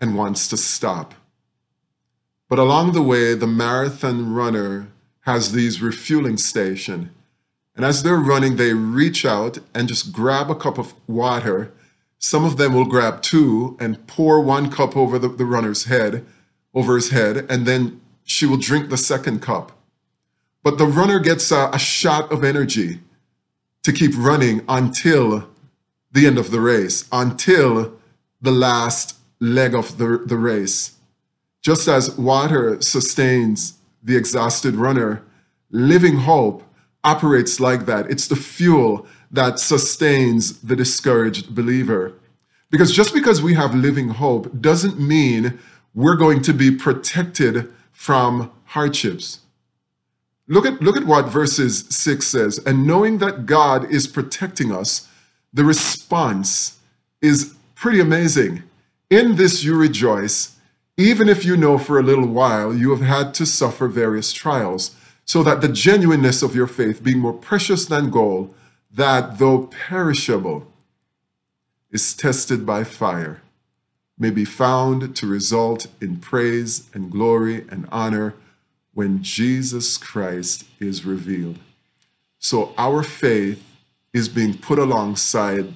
and 0.00 0.16
wants 0.16 0.48
to 0.48 0.56
stop. 0.56 1.14
But 2.48 2.58
along 2.58 2.92
the 2.92 3.02
way, 3.02 3.34
the 3.34 3.46
marathon 3.46 4.34
runner 4.34 4.88
has 5.22 5.52
these 5.52 5.82
refueling 5.82 6.36
station. 6.36 7.10
And 7.76 7.84
as 7.84 8.02
they're 8.02 8.16
running, 8.16 8.56
they 8.56 8.74
reach 8.74 9.24
out 9.24 9.58
and 9.74 9.88
just 9.88 10.12
grab 10.12 10.50
a 10.50 10.54
cup 10.54 10.78
of 10.78 10.94
water 11.08 11.72
some 12.22 12.44
of 12.44 12.58
them 12.58 12.74
will 12.74 12.84
grab 12.84 13.22
two 13.22 13.78
and 13.80 14.06
pour 14.06 14.42
one 14.42 14.70
cup 14.70 14.94
over 14.94 15.18
the, 15.18 15.28
the 15.28 15.46
runner's 15.46 15.84
head, 15.84 16.26
over 16.74 16.94
his 16.94 17.10
head, 17.10 17.46
and 17.48 17.66
then 17.66 18.00
she 18.24 18.46
will 18.46 18.56
drink 18.56 18.88
the 18.88 18.96
second 18.96 19.40
cup. 19.42 19.72
But 20.62 20.78
the 20.78 20.86
runner 20.86 21.18
gets 21.18 21.50
a, 21.50 21.70
a 21.72 21.78
shot 21.78 22.30
of 22.30 22.44
energy 22.44 23.00
to 23.82 23.92
keep 23.92 24.12
running 24.16 24.62
until 24.68 25.48
the 26.12 26.26
end 26.26 26.38
of 26.38 26.50
the 26.50 26.60
race, 26.60 27.08
until 27.12 27.96
the 28.40 28.52
last 28.52 29.16
leg 29.40 29.74
of 29.74 29.98
the, 29.98 30.22
the 30.24 30.36
race. 30.36 30.96
Just 31.62 31.88
as 31.88 32.16
water 32.16 32.80
sustains 32.80 33.78
the 34.02 34.16
exhausted 34.16 34.74
runner, 34.74 35.22
living 35.70 36.18
hope 36.18 36.62
operates 37.04 37.60
like 37.60 37.86
that. 37.86 38.10
It's 38.10 38.28
the 38.28 38.36
fuel 38.36 39.06
that 39.30 39.58
sustains 39.58 40.60
the 40.60 40.76
discouraged 40.76 41.54
believer. 41.54 42.14
Because 42.70 42.92
just 42.92 43.14
because 43.14 43.42
we 43.42 43.54
have 43.54 43.74
living 43.74 44.10
hope 44.10 44.60
doesn't 44.60 44.98
mean 44.98 45.58
we're 45.94 46.16
going 46.16 46.42
to 46.42 46.52
be 46.52 46.70
protected 46.70 47.72
from 47.92 48.50
hardships. 48.66 49.40
Look 50.46 50.66
at, 50.66 50.82
look 50.82 50.96
at 50.96 51.04
what 51.04 51.26
verses 51.26 51.86
6 51.90 52.26
says. 52.26 52.58
And 52.58 52.86
knowing 52.86 53.18
that 53.18 53.46
God 53.46 53.90
is 53.90 54.06
protecting 54.06 54.72
us, 54.72 55.08
the 55.52 55.64
response 55.64 56.78
is 57.22 57.54
pretty 57.74 58.00
amazing. 58.00 58.64
In 59.10 59.36
this 59.36 59.62
you 59.64 59.76
rejoice, 59.76 60.56
even 60.96 61.28
if 61.28 61.44
you 61.44 61.56
know 61.56 61.78
for 61.78 61.98
a 61.98 62.02
little 62.02 62.26
while 62.26 62.74
you 62.74 62.90
have 62.90 63.00
had 63.00 63.34
to 63.34 63.46
suffer 63.46 63.88
various 63.88 64.32
trials, 64.32 64.96
so 65.24 65.42
that 65.44 65.60
the 65.60 65.68
genuineness 65.68 66.42
of 66.42 66.56
your 66.56 66.66
faith, 66.66 67.04
being 67.04 67.18
more 67.18 67.32
precious 67.32 67.86
than 67.86 68.10
gold, 68.10 68.52
that 68.90 69.38
though 69.38 69.68
perishable, 69.68 70.66
is 71.90 72.14
tested 72.14 72.66
by 72.66 72.82
fire, 72.84 73.42
may 74.20 74.30
be 74.30 74.44
found 74.44 75.16
to 75.16 75.26
result 75.26 75.86
in 76.00 76.18
praise 76.18 76.90
and 76.92 77.10
glory 77.10 77.66
and 77.70 77.88
honor 77.90 78.34
when 78.92 79.22
Jesus 79.22 79.96
Christ 79.96 80.64
is 80.78 81.06
revealed. 81.06 81.58
So 82.38 82.74
our 82.76 83.02
faith 83.02 83.64
is 84.12 84.28
being 84.28 84.58
put 84.58 84.78
alongside 84.78 85.72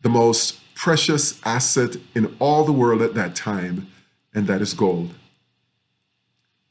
the 0.00 0.08
most 0.08 0.60
precious 0.76 1.40
asset 1.44 1.96
in 2.14 2.36
all 2.38 2.64
the 2.64 2.72
world 2.72 3.02
at 3.02 3.14
that 3.14 3.34
time, 3.34 3.88
and 4.32 4.46
that 4.46 4.62
is 4.62 4.74
gold. 4.74 5.14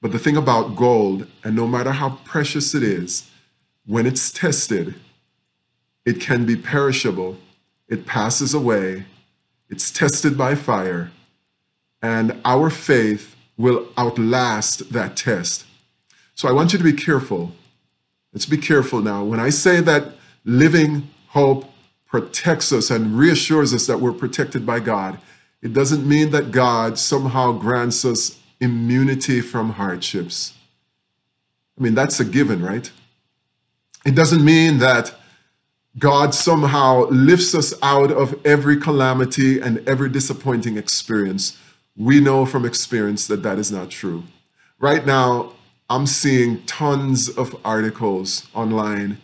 But 0.02 0.14
the 0.14 0.20
thing 0.20 0.38
about 0.38 0.78
gold, 0.78 1.28
and 1.44 1.58
no 1.58 1.68
matter 1.68 1.92
how 1.92 2.20
precious 2.24 2.74
it 2.74 2.84
is, 2.84 3.30
when 3.86 4.06
it's 4.06 4.32
tested, 4.32 4.96
it 6.06 6.22
can 6.22 6.46
be 6.46 6.56
perishable, 6.56 7.38
it 7.90 8.06
passes 8.06 8.54
away, 8.54 9.06
it's 9.70 9.92
tested 9.92 10.38
by 10.38 10.56
fire, 10.56 11.12
and 12.02 12.40
our 12.46 12.70
faith 12.70 13.36
will 13.58 13.88
outlast 13.98 14.92
that 14.94 15.16
test. 15.16 15.66
So 16.36 16.48
I 16.48 16.52
want 16.52 16.72
you 16.74 16.78
to 16.78 16.84
be 16.84 16.94
careful. 16.94 17.54
Let's 18.34 18.46
be 18.46 18.58
careful 18.58 19.02
now. 19.02 19.24
When 19.24 19.40
I 19.40 19.50
say 19.50 19.82
that 19.82 20.14
living 20.46 21.10
hope 21.30 21.66
protects 22.06 22.72
us 22.72 22.92
and 22.92 23.18
reassures 23.18 23.74
us 23.74 23.88
that 23.88 24.00
we're 24.00 24.14
protected 24.14 24.66
by 24.66 24.80
God, 24.80 25.20
it 25.62 25.74
doesn't 25.74 26.08
mean 26.08 26.32
that 26.32 26.52
God 26.52 27.00
somehow 27.00 27.52
grants 27.52 28.06
us 28.06 28.40
immunity 28.60 29.42
from 29.42 29.72
hardships. 29.72 30.54
I 31.78 31.84
mean, 31.84 31.96
that's 31.96 32.20
a 32.20 32.26
given, 32.26 32.64
right? 32.64 32.92
It 34.06 34.16
doesn't 34.16 34.44
mean 34.44 34.78
that 34.80 35.14
God 36.00 36.34
somehow 36.34 37.08
lifts 37.10 37.56
us 37.56 37.74
out 37.82 38.12
of 38.12 38.40
every 38.46 38.78
calamity 38.78 39.60
and 39.60 39.88
every 39.88 40.10
disappointing 40.10 40.78
experience. 40.78 41.58
We 41.98 42.20
know 42.20 42.46
from 42.46 42.64
experience 42.64 43.26
that 43.28 43.42
that 43.42 43.58
is 43.58 43.72
not 43.72 43.90
true. 43.90 44.24
Right 44.80 45.06
now, 45.06 45.54
I'm 45.90 46.06
seeing 46.06 46.64
tons 46.66 47.28
of 47.28 47.56
articles 47.66 48.48
online 48.54 49.18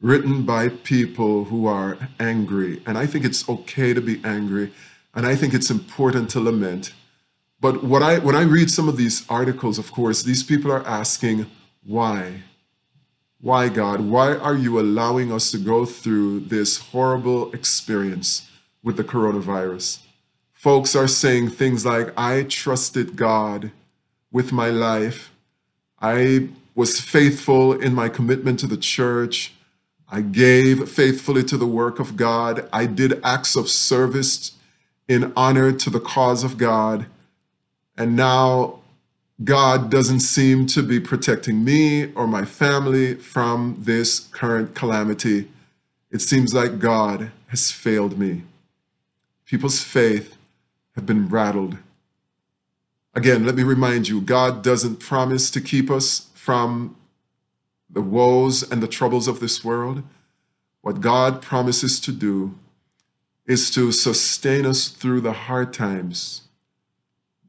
written 0.00 0.42
by 0.42 0.68
people 0.68 1.44
who 1.44 1.66
are 1.66 1.98
angry. 2.18 2.82
And 2.86 2.96
I 2.96 3.06
think 3.06 3.24
it's 3.24 3.48
okay 3.48 3.92
to 3.92 4.00
be 4.00 4.22
angry. 4.24 4.72
And 5.14 5.26
I 5.26 5.36
think 5.36 5.52
it's 5.52 5.70
important 5.70 6.30
to 6.30 6.40
lament. 6.40 6.92
But 7.60 7.84
what 7.84 8.02
I, 8.02 8.18
when 8.18 8.36
I 8.36 8.42
read 8.42 8.70
some 8.70 8.88
of 8.88 8.96
these 8.96 9.24
articles, 9.28 9.78
of 9.78 9.92
course, 9.92 10.22
these 10.22 10.42
people 10.42 10.72
are 10.72 10.86
asking, 10.86 11.46
why? 11.84 12.42
Why, 13.40 13.68
God? 13.68 14.00
Why 14.00 14.34
are 14.34 14.56
you 14.56 14.80
allowing 14.80 15.30
us 15.30 15.50
to 15.50 15.58
go 15.58 15.84
through 15.84 16.40
this 16.40 16.78
horrible 16.78 17.52
experience 17.52 18.48
with 18.82 18.96
the 18.96 19.04
coronavirus? 19.04 20.03
Folks 20.64 20.96
are 20.96 21.06
saying 21.06 21.50
things 21.50 21.84
like, 21.84 22.10
I 22.16 22.44
trusted 22.44 23.16
God 23.16 23.70
with 24.32 24.50
my 24.50 24.70
life. 24.70 25.30
I 26.00 26.48
was 26.74 27.02
faithful 27.02 27.78
in 27.78 27.94
my 27.94 28.08
commitment 28.08 28.60
to 28.60 28.66
the 28.66 28.78
church. 28.78 29.52
I 30.08 30.22
gave 30.22 30.88
faithfully 30.88 31.44
to 31.44 31.58
the 31.58 31.66
work 31.66 32.00
of 32.00 32.16
God. 32.16 32.66
I 32.72 32.86
did 32.86 33.20
acts 33.22 33.56
of 33.56 33.68
service 33.68 34.52
in 35.06 35.34
honor 35.36 35.70
to 35.70 35.90
the 35.90 36.00
cause 36.00 36.42
of 36.42 36.56
God. 36.56 37.04
And 37.98 38.16
now 38.16 38.78
God 39.44 39.90
doesn't 39.90 40.20
seem 40.20 40.64
to 40.68 40.82
be 40.82 40.98
protecting 40.98 41.62
me 41.62 42.10
or 42.14 42.26
my 42.26 42.46
family 42.46 43.16
from 43.16 43.76
this 43.80 44.18
current 44.18 44.74
calamity. 44.74 45.50
It 46.10 46.22
seems 46.22 46.54
like 46.54 46.78
God 46.78 47.32
has 47.48 47.70
failed 47.70 48.18
me. 48.18 48.44
People's 49.44 49.82
faith 49.82 50.38
have 50.94 51.06
been 51.06 51.28
rattled. 51.28 51.78
Again, 53.14 53.44
let 53.46 53.54
me 53.54 53.62
remind 53.62 54.08
you 54.08 54.20
God 54.20 54.62
doesn't 54.62 54.96
promise 54.96 55.50
to 55.50 55.60
keep 55.60 55.90
us 55.90 56.30
from 56.34 56.96
the 57.88 58.02
woes 58.02 58.68
and 58.68 58.82
the 58.82 58.88
troubles 58.88 59.28
of 59.28 59.40
this 59.40 59.64
world. 59.64 60.02
What 60.80 61.00
God 61.00 61.40
promises 61.40 62.00
to 62.00 62.12
do 62.12 62.54
is 63.46 63.70
to 63.72 63.92
sustain 63.92 64.66
us 64.66 64.88
through 64.88 65.20
the 65.20 65.32
hard 65.32 65.72
times 65.72 66.44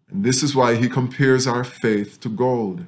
and 0.10 0.24
this 0.24 0.44
is 0.44 0.56
why 0.56 0.76
he 0.76 0.88
compares 0.88 1.48
our 1.48 1.64
faith 1.64 2.20
to 2.22 2.30
gold. 2.30 2.86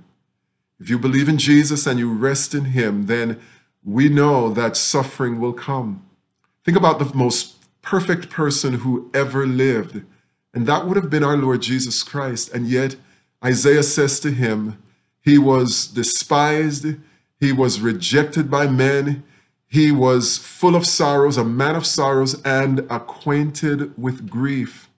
If 0.79 0.89
you 0.89 0.99
believe 0.99 1.27
in 1.27 1.37
Jesus 1.37 1.87
and 1.87 1.97
you 1.97 2.13
rest 2.13 2.53
in 2.53 2.65
him, 2.65 3.07
then 3.07 3.39
we 3.83 4.09
know 4.09 4.49
that 4.53 4.77
suffering 4.77 5.39
will 5.39 5.53
come. 5.53 6.05
Think 6.63 6.77
about 6.77 6.99
the 6.99 7.13
most 7.15 7.55
perfect 7.81 8.29
person 8.29 8.75
who 8.75 9.09
ever 9.13 9.47
lived, 9.47 10.03
and 10.57 10.65
that 10.65 10.87
would 10.87 10.97
have 10.97 11.11
been 11.11 11.23
our 11.23 11.37
Lord 11.37 11.61
Jesus 11.61 12.01
Christ. 12.01 12.51
And 12.51 12.67
yet, 12.67 12.95
Isaiah 13.45 13.83
says 13.83 14.19
to 14.21 14.31
him, 14.31 14.81
He 15.21 15.37
was 15.37 15.85
despised, 15.85 16.95
he 17.39 17.53
was 17.53 17.79
rejected 17.79 18.49
by 18.49 18.65
men, 18.65 19.23
He 19.67 19.91
was 19.91 20.39
full 20.39 20.75
of 20.75 20.87
sorrows, 20.87 21.37
a 21.37 21.43
man 21.43 21.75
of 21.75 21.85
sorrows, 21.85 22.41
and 22.41 22.79
acquainted 22.89 23.95
with 24.01 24.31
grief. 24.31 24.89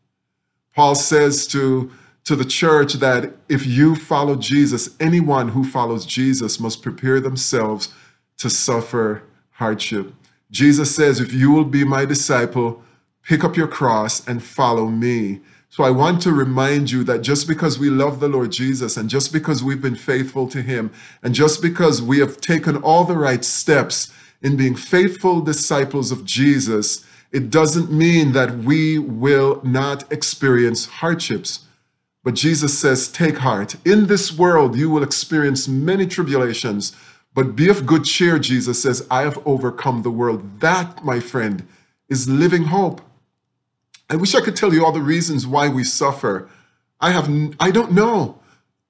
Paul 0.74 0.96
says 0.96 1.46
to, 1.48 1.92
to 2.24 2.38
the 2.38 2.46
church 2.46 2.94
that 2.94 3.34
if 3.50 3.68
you 3.68 3.98
follow 3.98 4.38
Jesus, 4.38 4.96
anyone 4.98 5.50
who 5.50 5.66
follows 5.66 6.06
Jesus 6.06 6.58
must 6.58 6.82
prepare 6.82 7.20
themselves 7.20 7.94
to 8.38 8.50
suffer 8.50 9.24
hardship. 9.51 10.13
Jesus 10.51 10.96
says, 10.96 11.20
If 11.20 11.34
you 11.34 11.51
will 11.51 11.66
be 11.66 11.84
my 11.84 12.06
disciple, 12.06 12.82
pick 13.29 13.43
up 13.43 13.55
your 13.55 13.67
cross 13.67 14.27
and 14.27 14.43
follow 14.43 14.88
me. 14.88 15.39
So 15.69 15.83
I 15.83 15.91
want 15.91 16.19
to 16.24 16.33
remind 16.33 16.89
you 16.89 17.03
that 17.03 17.21
just 17.21 17.48
because 17.48 17.77
we 17.77 17.91
love 17.91 18.19
the 18.19 18.27
Lord 18.27 18.51
Jesus 18.51 18.98
and 18.98 19.07
just 19.07 19.31
because 19.31 19.63
we've 19.63 19.83
been 19.83 19.95
faithful 19.95 20.48
to 20.48 20.63
him 20.63 20.91
and 21.21 21.36
just 21.36 21.62
because 21.62 22.01
we 22.01 22.17
have 22.17 22.41
taken 22.41 22.77
all 22.77 23.03
the 23.03 23.15
right 23.15 23.45
steps 23.45 24.12
in 24.41 24.57
being 24.57 24.74
faithful 24.74 25.41
disciples 25.41 26.12
of 26.12 26.25
Jesus, 26.25 27.05
it 27.31 27.51
doesn't 27.51 27.91
mean 27.91 28.31
that 28.31 28.57
we 28.57 28.98
will 28.98 29.62
not 29.63 30.12
experience 30.12 30.88
hardships. 30.88 31.67
But 32.24 32.33
Jesus 32.33 32.79
says, 32.79 33.07
Take 33.07 33.38
heart. 33.38 33.75
In 33.86 34.07
this 34.07 34.36
world, 34.36 34.75
you 34.75 34.89
will 34.89 35.03
experience 35.03 35.67
many 35.67 36.07
tribulations, 36.07 36.95
but 37.36 37.55
be 37.55 37.69
of 37.69 37.86
good 37.86 38.05
cheer, 38.05 38.39
Jesus 38.39 38.81
says, 38.81 39.05
I 39.12 39.21
have 39.21 39.38
overcome 39.45 40.01
the 40.01 40.09
world. 40.09 40.62
That, 40.62 41.05
my 41.05 41.19
friend, 41.19 41.67
is 42.09 42.27
living 42.27 42.63
hope. 42.63 43.01
I 44.10 44.16
wish 44.16 44.34
I 44.34 44.42
could 44.42 44.56
tell 44.56 44.74
you 44.74 44.84
all 44.84 44.92
the 44.92 45.01
reasons 45.01 45.46
why 45.46 45.68
we 45.68 45.84
suffer. 45.84 46.50
I 47.00 47.12
have 47.12 47.30
I 47.60 47.72
don't 47.72 47.92
know. 47.92 48.39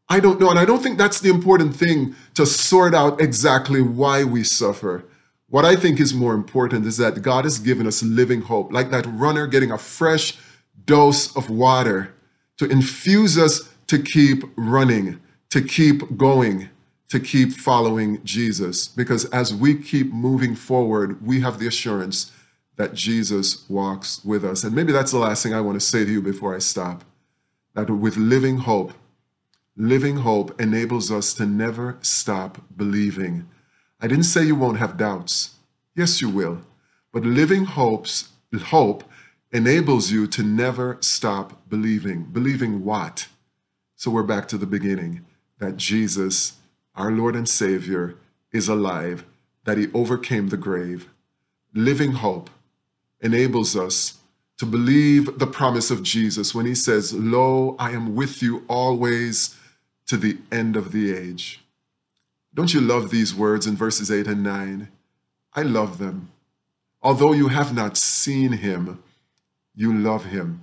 I 0.07 0.19
don't 0.19 0.39
know 0.39 0.49
and 0.49 0.57
I 0.57 0.65
don't 0.65 0.81
think 0.81 0.97
that's 0.97 1.19
the 1.19 1.29
important 1.29 1.75
thing 1.75 2.15
to 2.35 2.45
sort 2.45 2.95
out 2.95 3.21
exactly 3.21 3.81
why 3.81 4.23
we 4.23 4.43
suffer. 4.43 5.03
What 5.49 5.65
I 5.65 5.75
think 5.75 5.99
is 5.99 6.13
more 6.13 6.33
important 6.33 6.85
is 6.85 6.97
that 6.97 7.21
God 7.21 7.43
has 7.43 7.59
given 7.59 7.87
us 7.87 8.03
living 8.03 8.41
hope, 8.41 8.71
like 8.71 8.91
that 8.91 9.05
runner 9.07 9.47
getting 9.47 9.71
a 9.71 9.77
fresh 9.77 10.37
dose 10.85 11.35
of 11.35 11.49
water 11.49 12.13
to 12.57 12.65
infuse 12.69 13.37
us 13.37 13.69
to 13.87 14.01
keep 14.01 14.43
running, 14.55 15.19
to 15.49 15.61
keep 15.61 16.17
going, 16.17 16.69
to 17.09 17.19
keep 17.19 17.51
following 17.51 18.23
Jesus. 18.23 18.87
Because 18.87 19.25
as 19.25 19.53
we 19.53 19.75
keep 19.75 20.13
moving 20.13 20.55
forward, 20.55 21.25
we 21.25 21.41
have 21.41 21.57
the 21.59 21.67
assurance 21.67 22.31
that 22.79 22.93
Jesus 22.93 23.69
walks 23.69 24.23
with 24.23 24.45
us. 24.45 24.63
And 24.63 24.73
maybe 24.73 24.93
that's 24.93 25.11
the 25.11 25.17
last 25.17 25.43
thing 25.43 25.53
I 25.53 25.59
want 25.59 25.77
to 25.77 25.85
say 25.85 26.05
to 26.05 26.11
you 26.11 26.21
before 26.21 26.55
I 26.55 26.59
stop. 26.59 27.03
That 27.73 27.89
with 27.89 28.15
living 28.15 28.59
hope, 28.59 28.93
living 29.75 30.19
hope 30.19 30.59
enables 30.61 31.11
us 31.11 31.33
to 31.33 31.45
never 31.45 31.97
stop 32.01 32.61
believing. 32.77 33.49
I 33.99 34.07
didn't 34.07 34.23
say 34.23 34.45
you 34.45 34.55
won't 34.55 34.77
have 34.77 34.95
doubts. 34.95 35.55
Yes, 35.93 36.21
you 36.21 36.29
will. 36.29 36.61
But 37.11 37.23
living 37.23 37.65
hopes, 37.65 38.29
hope 38.67 39.03
enables 39.51 40.09
you 40.09 40.25
to 40.27 40.41
never 40.41 40.97
stop 41.01 41.67
believing. 41.67 42.23
Believing 42.31 42.85
what? 42.85 43.27
So 43.97 44.09
we're 44.09 44.23
back 44.23 44.47
to 44.47 44.57
the 44.57 44.65
beginning 44.65 45.25
that 45.57 45.75
Jesus, 45.75 46.53
our 46.95 47.11
Lord 47.11 47.35
and 47.35 47.49
Savior, 47.49 48.15
is 48.53 48.69
alive, 48.69 49.25
that 49.65 49.77
he 49.77 49.87
overcame 49.93 50.47
the 50.47 50.55
grave. 50.55 51.09
Living 51.73 52.13
hope 52.13 52.49
enables 53.21 53.75
us 53.75 54.17
to 54.57 54.65
believe 54.65 55.39
the 55.39 55.47
promise 55.47 55.89
of 55.89 56.03
Jesus 56.03 56.53
when 56.53 56.65
he 56.65 56.75
says, 56.75 57.13
Lo, 57.13 57.75
I 57.79 57.91
am 57.91 58.15
with 58.15 58.41
you 58.41 58.65
always 58.67 59.57
to 60.07 60.17
the 60.17 60.37
end 60.51 60.75
of 60.75 60.91
the 60.91 61.15
age. 61.15 61.61
Don't 62.53 62.73
you 62.73 62.81
love 62.81 63.09
these 63.09 63.33
words 63.33 63.67
in 63.67 63.75
verses 63.75 64.11
8 64.11 64.27
and 64.27 64.43
9? 64.43 64.89
I 65.53 65.61
love 65.61 65.97
them. 65.97 66.29
Although 67.01 67.33
you 67.33 67.47
have 67.47 67.73
not 67.73 67.95
seen 67.95 68.53
him, 68.53 69.01
you 69.75 69.93
love 69.93 70.25
him. 70.25 70.61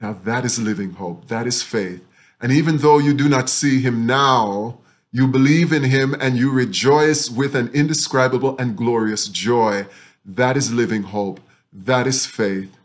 Now 0.00 0.14
that 0.24 0.44
is 0.44 0.58
living 0.58 0.92
hope. 0.92 1.28
That 1.28 1.46
is 1.46 1.62
faith. 1.62 2.04
And 2.40 2.50
even 2.50 2.78
though 2.78 2.98
you 2.98 3.14
do 3.14 3.28
not 3.28 3.48
see 3.48 3.80
him 3.80 4.06
now, 4.06 4.78
you 5.12 5.28
believe 5.28 5.72
in 5.72 5.84
him 5.84 6.16
and 6.20 6.36
you 6.36 6.50
rejoice 6.50 7.30
with 7.30 7.54
an 7.54 7.68
indescribable 7.72 8.56
and 8.58 8.76
glorious 8.76 9.28
joy. 9.28 9.86
That 10.24 10.56
is 10.56 10.72
living 10.72 11.04
hope. 11.04 11.38
That 11.74 12.06
is 12.06 12.24
faith. 12.24 12.76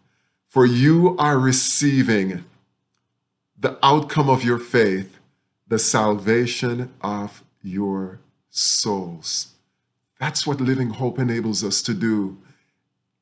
For 0.48 0.66
you 0.66 1.16
are 1.20 1.38
receiving 1.38 2.44
the 3.60 3.78
outcome 3.84 4.30
of 4.30 4.44
your 4.44 4.58
faith, 4.58 5.18
the 5.68 5.78
salvation 5.78 6.92
of 7.02 7.44
your 7.62 8.20
souls. 8.50 9.54
That's 10.20 10.48
what 10.48 10.60
living 10.60 10.90
hope 10.90 11.20
enables 11.20 11.64
us 11.64 11.84
to 11.84 11.94
do. 11.94 12.38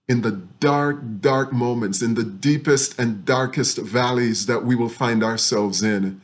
In 0.08 0.21
the 0.21 0.32
dark, 0.32 0.99
dark 1.19 1.51
moments, 1.51 2.01
in 2.01 2.13
the 2.13 2.23
deepest 2.23 2.97
and 2.97 3.25
darkest 3.25 3.77
valleys 3.77 4.45
that 4.45 4.63
we 4.63 4.73
will 4.73 4.89
find 4.89 5.21
ourselves 5.21 5.84
in, 5.84 6.21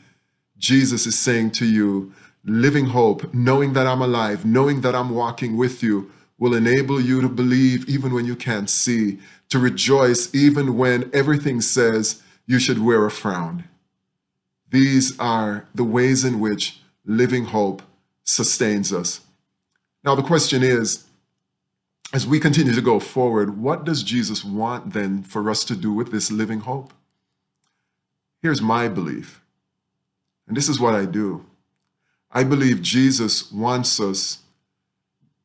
Jesus 0.58 1.06
is 1.06 1.20
saying 1.20 1.52
to 1.52 1.66
you, 1.66 2.14
living 2.46 2.86
hope, 2.86 3.34
knowing 3.34 3.74
that 3.74 3.88
I'm 3.88 4.02
alive, 4.02 4.46
knowing 4.46 4.82
that 4.82 4.96
I'm 4.96 5.10
walking 5.10 5.58
with 5.58 5.84
you, 5.84 6.12
will 6.44 6.56
enable 6.56 7.00
you 7.00 7.22
to 7.22 7.30
believe 7.30 7.88
even 7.88 8.14
when 8.14 8.26
you 8.26 8.36
can't 8.36 8.70
see, 8.70 9.18
to 9.48 9.58
rejoice 9.58 10.36
even 10.36 10.76
when 10.76 11.10
everything 11.14 11.62
says 11.62 12.22
you 12.46 12.60
should 12.60 12.80
wear 12.80 13.06
a 13.06 13.10
frown. 13.10 13.64
These 14.70 15.18
are 15.20 15.66
the 15.74 15.86
ways 15.86 16.26
in 16.26 16.42
which 16.42 16.82
living 17.06 17.46
hope 17.46 17.82
sustains 18.26 18.92
us. 18.92 19.22
Now, 20.04 20.16
the 20.16 20.22
question 20.22 20.64
is 20.64 21.06
as 22.12 22.28
we 22.28 22.42
continue 22.42 22.74
to 22.74 22.82
go 22.82 23.00
forward, 23.00 23.58
what 23.58 23.86
does 23.86 24.04
Jesus 24.04 24.44
want 24.44 24.92
then 24.92 25.24
for 25.24 25.50
us 25.50 25.64
to 25.64 25.78
do 25.78 25.94
with 25.94 26.12
this 26.12 26.30
living 26.30 26.60
hope? 26.60 26.92
Here's 28.42 28.62
my 28.62 28.90
belief, 28.90 29.40
and 30.46 30.58
this 30.58 30.68
is 30.68 30.78
what 30.78 30.94
I 30.94 31.06
do. 31.06 31.46
I 32.30 32.44
believe 32.44 32.82
Jesus 32.82 33.50
wants 33.50 34.02
us 34.02 34.43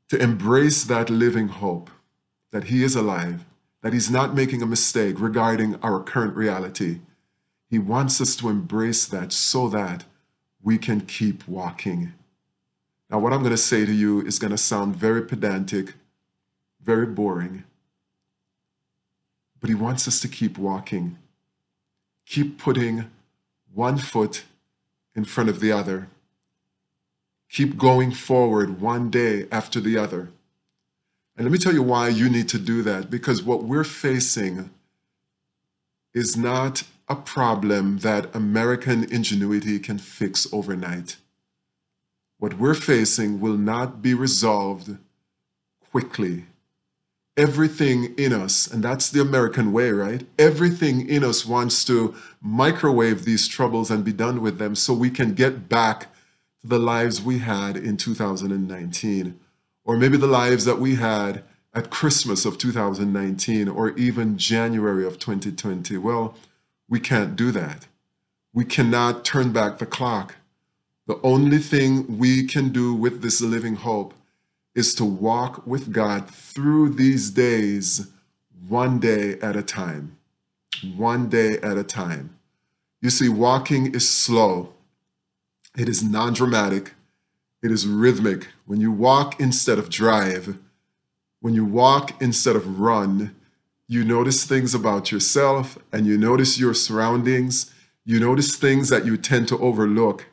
to 0.08 0.20
embrace 0.22 0.84
that 0.84 1.10
living 1.10 1.48
hope 1.48 1.90
that 2.50 2.64
He 2.64 2.82
is 2.82 2.96
alive, 2.96 3.44
that 3.82 3.92
He's 3.92 4.10
not 4.10 4.34
making 4.34 4.62
a 4.62 4.66
mistake 4.66 5.20
regarding 5.20 5.76
our 5.76 6.02
current 6.02 6.34
reality. 6.34 7.00
He 7.68 7.78
wants 7.78 8.20
us 8.20 8.34
to 8.36 8.48
embrace 8.48 9.04
that 9.06 9.32
so 9.32 9.68
that 9.68 10.04
we 10.62 10.78
can 10.78 11.02
keep 11.02 11.46
walking. 11.46 12.14
Now, 13.10 13.18
what 13.18 13.32
I'm 13.32 13.40
going 13.40 13.50
to 13.50 13.56
say 13.56 13.84
to 13.84 13.92
you 13.92 14.22
is 14.22 14.38
going 14.38 14.50
to 14.50 14.58
sound 14.58 14.96
very 14.96 15.22
pedantic, 15.22 15.94
very 16.82 17.06
boring, 17.06 17.64
but 19.60 19.68
He 19.68 19.74
wants 19.74 20.08
us 20.08 20.20
to 20.20 20.28
keep 20.28 20.56
walking, 20.56 21.18
keep 22.26 22.58
putting 22.58 23.10
one 23.72 23.98
foot 23.98 24.44
in 25.14 25.24
front 25.24 25.50
of 25.50 25.60
the 25.60 25.72
other 25.72 26.08
Keep 27.50 27.78
going 27.78 28.12
forward 28.12 28.80
one 28.80 29.10
day 29.10 29.46
after 29.50 29.80
the 29.80 29.96
other. 29.96 30.30
And 31.36 31.44
let 31.44 31.52
me 31.52 31.58
tell 31.58 31.72
you 31.72 31.82
why 31.82 32.08
you 32.08 32.28
need 32.28 32.48
to 32.50 32.58
do 32.58 32.82
that 32.82 33.10
because 33.10 33.42
what 33.42 33.62
we're 33.62 33.84
facing 33.84 34.70
is 36.12 36.36
not 36.36 36.82
a 37.08 37.14
problem 37.14 37.98
that 37.98 38.34
American 38.34 39.04
ingenuity 39.04 39.78
can 39.78 39.98
fix 39.98 40.46
overnight. 40.52 41.16
What 42.38 42.54
we're 42.54 42.74
facing 42.74 43.40
will 43.40 43.56
not 43.56 44.02
be 44.02 44.14
resolved 44.14 44.96
quickly. 45.90 46.44
Everything 47.36 48.14
in 48.16 48.32
us, 48.32 48.66
and 48.66 48.82
that's 48.82 49.10
the 49.10 49.20
American 49.20 49.72
way, 49.72 49.90
right? 49.90 50.26
Everything 50.38 51.08
in 51.08 51.22
us 51.22 51.46
wants 51.46 51.84
to 51.84 52.14
microwave 52.42 53.24
these 53.24 53.46
troubles 53.46 53.90
and 53.90 54.04
be 54.04 54.12
done 54.12 54.42
with 54.42 54.58
them 54.58 54.74
so 54.74 54.92
we 54.92 55.08
can 55.08 55.34
get 55.34 55.68
back 55.68 56.08
the 56.68 56.78
lives 56.78 57.22
we 57.22 57.38
had 57.40 57.76
in 57.76 57.96
2019, 57.96 59.40
or 59.84 59.96
maybe 59.96 60.18
the 60.18 60.26
lives 60.26 60.66
that 60.66 60.78
we 60.80 60.96
had 60.96 61.44
at 61.74 61.90
Christmas 61.90 62.44
of 62.44 62.58
2019, 62.58 63.68
or 63.68 63.90
even 63.92 64.38
January 64.38 65.06
of 65.06 65.18
2020. 65.18 65.96
Well, 65.98 66.34
we 66.88 67.00
can't 67.00 67.36
do 67.36 67.50
that. 67.52 67.86
We 68.54 68.64
cannot 68.64 69.24
turn 69.24 69.52
back 69.52 69.78
the 69.78 69.86
clock. 69.86 70.36
The 71.06 71.20
only 71.22 71.58
thing 71.58 72.18
we 72.18 72.44
can 72.46 72.70
do 72.70 72.94
with 72.94 73.22
this 73.22 73.40
living 73.40 73.76
hope 73.76 74.14
is 74.74 74.94
to 74.96 75.04
walk 75.06 75.66
with 75.66 75.92
God 75.92 76.30
through 76.30 76.90
these 76.94 77.30
days, 77.30 78.08
one 78.68 79.00
day 79.00 79.38
at 79.40 79.56
a 79.56 79.62
time. 79.62 80.18
One 80.96 81.28
day 81.28 81.58
at 81.58 81.78
a 81.78 81.84
time. 81.84 82.38
You 83.02 83.10
see, 83.10 83.28
walking 83.28 83.94
is 83.94 84.08
slow. 84.08 84.74
It 85.76 85.88
is 85.88 86.02
non 86.02 86.32
dramatic, 86.32 86.94
it 87.62 87.70
is 87.70 87.86
rhythmic. 87.86 88.48
When 88.66 88.80
you 88.80 88.92
walk 88.92 89.40
instead 89.40 89.78
of 89.78 89.90
drive, 89.90 90.58
when 91.40 91.54
you 91.54 91.64
walk 91.64 92.20
instead 92.20 92.56
of 92.56 92.80
run, 92.80 93.34
you 93.86 94.04
notice 94.04 94.44
things 94.44 94.74
about 94.74 95.10
yourself 95.10 95.78
and 95.92 96.06
you 96.06 96.18
notice 96.18 96.58
your 96.58 96.74
surroundings. 96.74 97.72
You 98.04 98.20
notice 98.20 98.56
things 98.56 98.88
that 98.88 99.06
you 99.06 99.16
tend 99.16 99.48
to 99.48 99.58
overlook. 99.58 100.26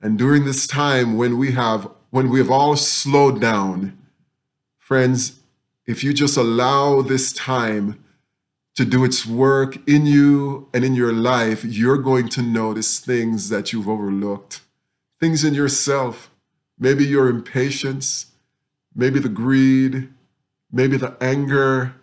And 0.00 0.18
during 0.18 0.44
this 0.44 0.66
time 0.66 1.16
when 1.16 1.38
we 1.38 1.52
have 1.52 1.90
when 2.10 2.30
we 2.30 2.38
have 2.38 2.50
all 2.50 2.74
slowed 2.76 3.40
down, 3.40 3.98
friends, 4.78 5.40
if 5.86 6.02
you 6.02 6.14
just 6.14 6.36
allow 6.36 7.02
this 7.02 7.32
time 7.32 8.02
to 8.76 8.84
do 8.84 9.04
its 9.04 9.26
work 9.26 9.76
in 9.88 10.06
you 10.06 10.68
and 10.72 10.84
in 10.84 10.94
your 10.94 11.12
life, 11.12 11.64
you're 11.64 11.98
going 11.98 12.28
to 12.28 12.42
notice 12.42 12.98
things 13.00 13.48
that 13.48 13.72
you've 13.72 13.88
overlooked, 13.88 14.60
things 15.20 15.44
in 15.44 15.54
yourself, 15.54 16.30
maybe 16.78 17.04
your 17.04 17.28
impatience, 17.28 18.26
maybe 18.94 19.18
the 19.18 19.28
greed, 19.28 20.08
maybe 20.70 20.96
the 20.96 21.16
anger, 21.20 21.94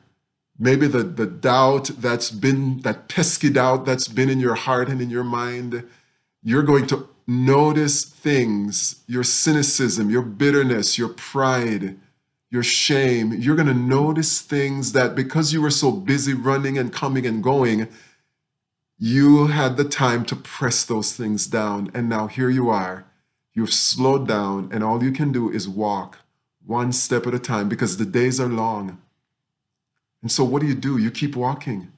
maybe 0.58 0.88
the, 0.88 1.04
the 1.04 1.26
doubt 1.26 1.92
that's 1.98 2.32
been, 2.32 2.82
that 2.82 3.08
pesky 3.08 3.50
doubt 3.50 3.86
that's 3.86 4.08
been 4.08 4.30
in 4.30 4.40
your 4.40 4.56
heart 4.56 4.90
and 4.90 5.02
in 5.02 5.10
your 5.10 5.24
mind. 5.24 5.84
You're 6.44 6.64
going 6.64 6.88
to 6.88 7.10
notice 7.28 8.04
things, 8.04 9.04
your 9.08 9.24
cynicism, 9.24 10.10
your 10.10 10.22
bitterness, 10.22 10.98
your 10.98 11.10
pride, 11.10 11.98
your 12.52 12.64
shame, 12.64 13.34
you're 13.34 13.56
going 13.56 13.68
to 13.68 13.74
notice 13.74 14.40
things 14.40 14.94
that 14.94 15.16
because 15.16 15.52
you 15.52 15.62
were 15.62 15.72
so 15.72 15.92
busy 15.92 16.34
running 16.34 16.78
and 16.78 16.94
coming 16.94 17.26
and 17.26 17.44
going, 17.44 17.88
you 18.98 19.48
had 19.48 19.78
the 19.78 19.84
time 19.84 20.26
to 20.26 20.36
press 20.36 20.86
those 20.86 21.14
things 21.14 21.48
down. 21.48 21.92
And 21.94 22.08
now 22.08 22.28
here 22.28 22.50
you 22.50 22.70
are. 22.70 23.06
You've 23.54 23.74
slowed 23.74 24.28
down, 24.28 24.70
and 24.72 24.84
all 24.84 25.04
you 25.04 25.12
can 25.12 25.32
do 25.32 25.50
is 25.50 25.68
walk 25.68 26.20
one 26.66 26.92
step 26.92 27.26
at 27.26 27.34
a 27.34 27.40
time 27.40 27.70
because 27.70 27.98
the 27.98 28.06
days 28.06 28.40
are 28.40 28.48
long. 28.48 29.02
And 30.22 30.32
so, 30.32 30.44
what 30.44 30.62
do 30.62 30.68
you 30.68 30.76
do? 30.76 30.98
You 30.98 31.12
keep 31.12 31.36
walking. 31.36 31.92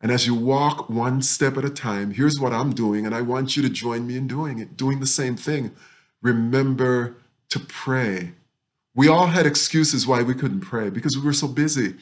And 0.00 0.10
as 0.10 0.26
you 0.26 0.34
walk 0.34 0.90
one 0.90 1.22
step 1.22 1.56
at 1.56 1.64
a 1.64 1.70
time, 1.70 2.12
here's 2.12 2.40
what 2.40 2.52
I'm 2.52 2.72
doing, 2.72 3.06
and 3.06 3.14
I 3.14 3.22
want 3.22 3.56
you 3.56 3.62
to 3.62 3.68
join 3.68 4.06
me 4.06 4.16
in 4.16 4.26
doing 4.26 4.58
it, 4.58 4.76
doing 4.76 5.00
the 5.00 5.06
same 5.06 5.36
thing. 5.36 5.72
Remember 6.22 7.16
to 7.50 7.60
pray. 7.60 8.32
We 8.94 9.08
all 9.08 9.26
had 9.26 9.46
excuses 9.46 10.06
why 10.06 10.22
we 10.22 10.34
couldn't 10.34 10.60
pray 10.60 10.90
because 10.90 11.16
we 11.16 11.24
were 11.24 11.32
so 11.32 11.48
busy. 11.48 11.94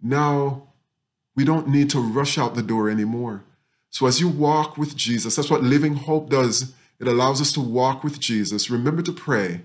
Now 0.00 0.68
we 1.34 1.44
don't 1.44 1.68
need 1.68 1.90
to 1.90 2.00
rush 2.00 2.38
out 2.38 2.54
the 2.54 2.62
door 2.62 2.88
anymore. 2.88 3.44
So 3.90 4.06
as 4.06 4.20
you 4.20 4.28
walk 4.28 4.78
with 4.78 4.96
Jesus, 4.96 5.36
that's 5.36 5.50
what 5.50 5.62
Living 5.62 5.96
Hope 5.96 6.30
does. 6.30 6.72
It 7.00 7.08
allows 7.08 7.40
us 7.40 7.52
to 7.52 7.60
walk 7.60 8.04
with 8.04 8.20
Jesus. 8.20 8.70
Remember 8.70 9.02
to 9.02 9.12
pray. 9.12 9.62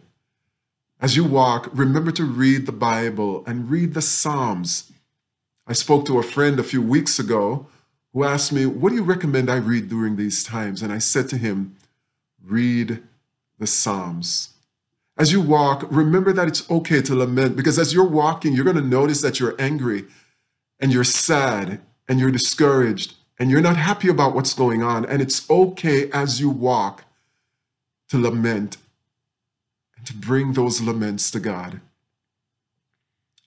As 0.99 1.15
you 1.15 1.23
walk, 1.23 1.69
remember 1.73 2.11
to 2.11 2.23
read 2.23 2.65
the 2.65 2.71
Bible 2.71 3.43
and 3.45 3.69
read 3.69 3.93
the 3.93 4.01
Psalms. 4.01 4.91
I 5.67 5.73
spoke 5.73 6.05
to 6.05 6.19
a 6.19 6.23
friend 6.23 6.59
a 6.59 6.63
few 6.63 6.81
weeks 6.81 7.19
ago 7.19 7.67
who 8.13 8.23
asked 8.23 8.51
me, 8.51 8.65
What 8.65 8.89
do 8.89 8.95
you 8.95 9.03
recommend 9.03 9.49
I 9.49 9.57
read 9.57 9.89
during 9.89 10.15
these 10.15 10.43
times? 10.43 10.81
And 10.81 10.91
I 10.91 10.99
said 10.99 11.29
to 11.29 11.37
him, 11.37 11.75
Read 12.43 13.03
the 13.59 13.67
Psalms. 13.67 14.53
As 15.17 15.31
you 15.31 15.41
walk, 15.41 15.85
remember 15.89 16.33
that 16.33 16.47
it's 16.47 16.69
okay 16.69 17.01
to 17.01 17.15
lament 17.15 17.55
because 17.55 17.79
as 17.79 17.93
you're 17.93 18.03
walking, 18.03 18.53
you're 18.53 18.65
going 18.65 18.75
to 18.75 18.81
notice 18.81 19.21
that 19.21 19.39
you're 19.39 19.55
angry 19.59 20.05
and 20.79 20.91
you're 20.91 21.03
sad 21.03 21.81
and 22.07 22.19
you're 22.19 22.31
discouraged 22.31 23.15
and 23.37 23.51
you're 23.51 23.61
not 23.61 23.77
happy 23.77 24.07
about 24.07 24.33
what's 24.33 24.53
going 24.53 24.81
on. 24.81 25.05
And 25.05 25.21
it's 25.21 25.49
okay 25.49 26.09
as 26.11 26.39
you 26.39 26.49
walk 26.49 27.03
to 28.09 28.17
lament 28.19 28.77
and 29.97 30.05
to 30.05 30.13
bring 30.13 30.53
those 30.53 30.81
laments 30.81 31.31
to 31.31 31.39
God. 31.39 31.81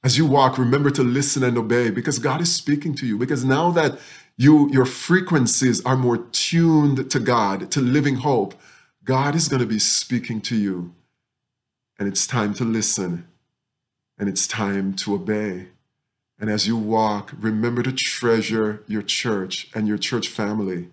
As 0.05 0.16
you 0.16 0.27
walk, 0.27 0.59
remember 0.59 0.90
to 0.90 1.03
listen 1.03 1.42
and 1.42 1.59
obey 1.59 1.90
because 1.90 2.18
God 2.18 2.40
is 2.40 2.55
speaking 2.55 2.94
to 2.96 3.07
you. 3.07 3.18
Because 3.18 3.44
now 3.44 3.70
that 3.72 3.98
you, 4.37 4.70
your 4.70 4.85
frequencies 4.85 5.85
are 5.85 5.96
more 5.96 6.18
tuned 6.18 7.11
to 7.11 7.18
God, 7.18 7.70
to 7.72 7.81
living 7.81 8.16
hope, 8.16 8.55
God 9.05 9.35
is 9.35 9.48
going 9.48 9.61
to 9.61 9.66
be 9.66 9.79
speaking 9.79 10.40
to 10.42 10.57
you 10.57 10.94
and 11.98 12.09
it's 12.09 12.27
time 12.27 12.55
to 12.55 12.64
listen, 12.64 13.27
and 14.18 14.29
it's 14.29 14.46
time 14.46 14.94
to 14.94 15.14
obey. 15.14 15.68
And 16.38 16.48
as 16.48 16.66
you 16.66 16.77
walk, 16.77 17.33
remember 17.38 17.83
to 17.83 17.92
treasure 17.92 18.83
your 18.87 19.03
church 19.03 19.68
and 19.74 19.88
your 19.88 19.98
church 19.98 20.29
family. 20.29 20.88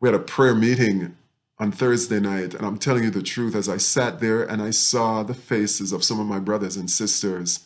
We 0.00 0.08
had 0.08 0.14
a 0.14 0.22
prayer 0.22 0.54
meeting 0.54 1.16
on 1.58 1.72
Thursday 1.72 2.20
night, 2.20 2.54
and 2.54 2.64
I'm 2.64 2.78
telling 2.78 3.04
you 3.04 3.10
the 3.10 3.22
truth, 3.22 3.54
as 3.54 3.68
I 3.68 3.78
sat 3.78 4.20
there 4.20 4.42
and 4.44 4.62
I 4.62 4.70
saw 4.70 5.22
the 5.22 5.34
faces 5.34 5.92
of 5.92 6.04
some 6.04 6.20
of 6.20 6.26
my 6.26 6.38
brothers 6.38 6.76
and 6.76 6.90
sisters, 6.90 7.60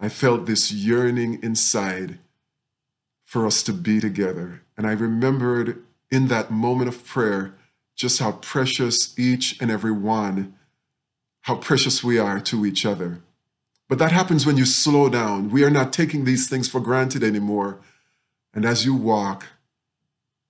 I 0.00 0.08
felt 0.08 0.46
this 0.46 0.72
yearning 0.72 1.40
inside 1.42 2.18
for 3.24 3.46
us 3.46 3.62
to 3.64 3.72
be 3.72 4.00
together. 4.00 4.62
And 4.76 4.86
I 4.86 4.92
remembered 4.92 5.82
in 6.10 6.28
that 6.28 6.50
moment 6.50 6.88
of 6.88 7.04
prayer 7.04 7.54
just 7.94 8.18
how 8.18 8.32
precious 8.32 9.18
each 9.18 9.60
and 9.60 9.70
every 9.70 9.92
one 9.92 10.54
how 11.42 11.54
precious 11.54 12.02
we 12.02 12.18
are 12.18 12.40
to 12.40 12.66
each 12.66 12.84
other. 12.84 13.20
But 13.88 13.98
that 13.98 14.12
happens 14.12 14.44
when 14.44 14.56
you 14.56 14.64
slow 14.64 15.08
down. 15.08 15.50
We 15.50 15.62
are 15.64 15.70
not 15.70 15.92
taking 15.92 16.24
these 16.24 16.48
things 16.48 16.68
for 16.68 16.80
granted 16.80 17.22
anymore. 17.22 17.80
And 18.52 18.64
as 18.64 18.84
you 18.84 18.94
walk, 18.94 19.46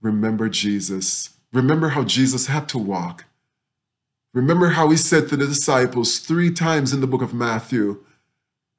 remember 0.00 0.48
Jesus. 0.48 1.30
Remember 1.52 1.90
how 1.90 2.04
Jesus 2.04 2.46
had 2.46 2.68
to 2.70 2.78
walk. 2.78 3.24
Remember 4.32 4.70
how 4.70 4.90
he 4.90 4.96
said 4.96 5.28
to 5.28 5.36
the 5.36 5.46
disciples 5.46 6.18
three 6.18 6.50
times 6.50 6.92
in 6.92 7.00
the 7.00 7.06
book 7.06 7.22
of 7.22 7.34
Matthew, 7.34 8.04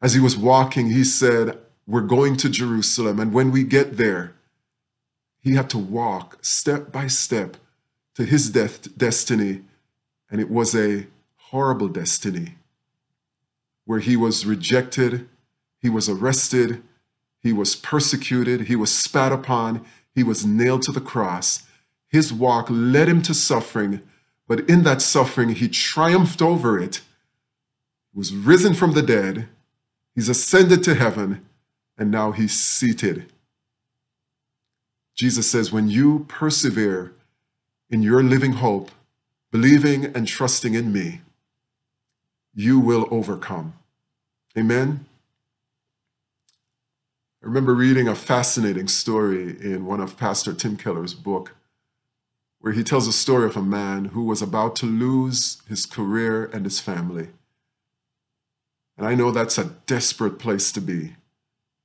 as 0.01 0.13
he 0.13 0.19
was 0.19 0.37
walking, 0.37 0.91
he 0.91 1.03
said, 1.03 1.57
We're 1.87 2.01
going 2.01 2.37
to 2.37 2.49
Jerusalem. 2.49 3.19
And 3.19 3.33
when 3.33 3.51
we 3.51 3.63
get 3.63 3.97
there, 3.97 4.35
he 5.41 5.55
had 5.55 5.69
to 5.71 5.77
walk 5.77 6.37
step 6.43 6.91
by 6.91 7.07
step 7.07 7.57
to 8.15 8.25
his 8.25 8.49
death, 8.49 8.95
destiny. 8.97 9.61
And 10.29 10.41
it 10.41 10.49
was 10.51 10.75
a 10.75 11.07
horrible 11.37 11.87
destiny 11.87 12.56
where 13.87 13.99
he 13.99 14.17
was 14.17 14.45
rejected, 14.45 15.27
he 15.81 15.89
was 15.89 16.09
arrested, 16.09 16.83
he 17.41 17.53
was 17.53 17.73
persecuted, 17.73 18.67
he 18.67 18.75
was 18.75 18.93
spat 18.93 19.31
upon, 19.31 19.83
he 20.13 20.23
was 20.23 20.45
nailed 20.45 20.81
to 20.81 20.91
the 20.91 20.99
cross. 20.99 21.63
His 22.09 22.33
walk 22.33 22.67
led 22.69 23.07
him 23.07 23.21
to 23.21 23.33
suffering, 23.33 24.01
but 24.45 24.69
in 24.69 24.83
that 24.83 25.01
suffering, 25.01 25.49
he 25.49 25.69
triumphed 25.69 26.41
over 26.41 26.77
it, 26.77 26.99
was 28.13 28.35
risen 28.35 28.73
from 28.73 28.91
the 28.91 29.01
dead, 29.01 29.47
he's 30.13 30.27
ascended 30.27 30.83
to 30.83 30.95
heaven, 30.95 31.45
and 31.97 32.11
now 32.11 32.33
he's 32.33 32.59
seated. 32.59 33.31
Jesus 35.15 35.49
says, 35.49 35.71
when 35.71 35.89
you 35.89 36.25
persevere 36.27 37.13
in 37.89 38.03
your 38.03 38.21
living 38.21 38.53
hope, 38.53 38.91
believing 39.49 40.05
and 40.07 40.27
trusting 40.27 40.73
in 40.73 40.91
me, 40.91 41.21
you 42.53 42.79
will 42.79 43.07
overcome. 43.11 43.75
Amen. 44.57 45.05
I 47.43 47.45
remember 47.45 47.75
reading 47.75 48.07
a 48.07 48.15
fascinating 48.15 48.87
story 48.87 49.55
in 49.61 49.85
one 49.85 49.99
of 49.99 50.17
Pastor 50.17 50.51
Tim 50.51 50.77
Keller's 50.77 51.13
book 51.13 51.53
where 52.59 52.73
he 52.73 52.83
tells 52.83 53.05
a 53.05 53.13
story 53.13 53.45
of 53.45 53.55
a 53.55 53.61
man 53.61 54.05
who 54.05 54.23
was 54.23 54.41
about 54.41 54.75
to 54.77 54.87
lose 54.87 55.61
his 55.69 55.85
career 55.85 56.45
and 56.45 56.65
his 56.65 56.79
family. 56.79 57.27
And 58.97 59.05
I 59.05 59.13
know 59.13 59.29
that's 59.29 59.59
a 59.59 59.75
desperate 59.85 60.39
place 60.39 60.71
to 60.71 60.81
be 60.81 61.17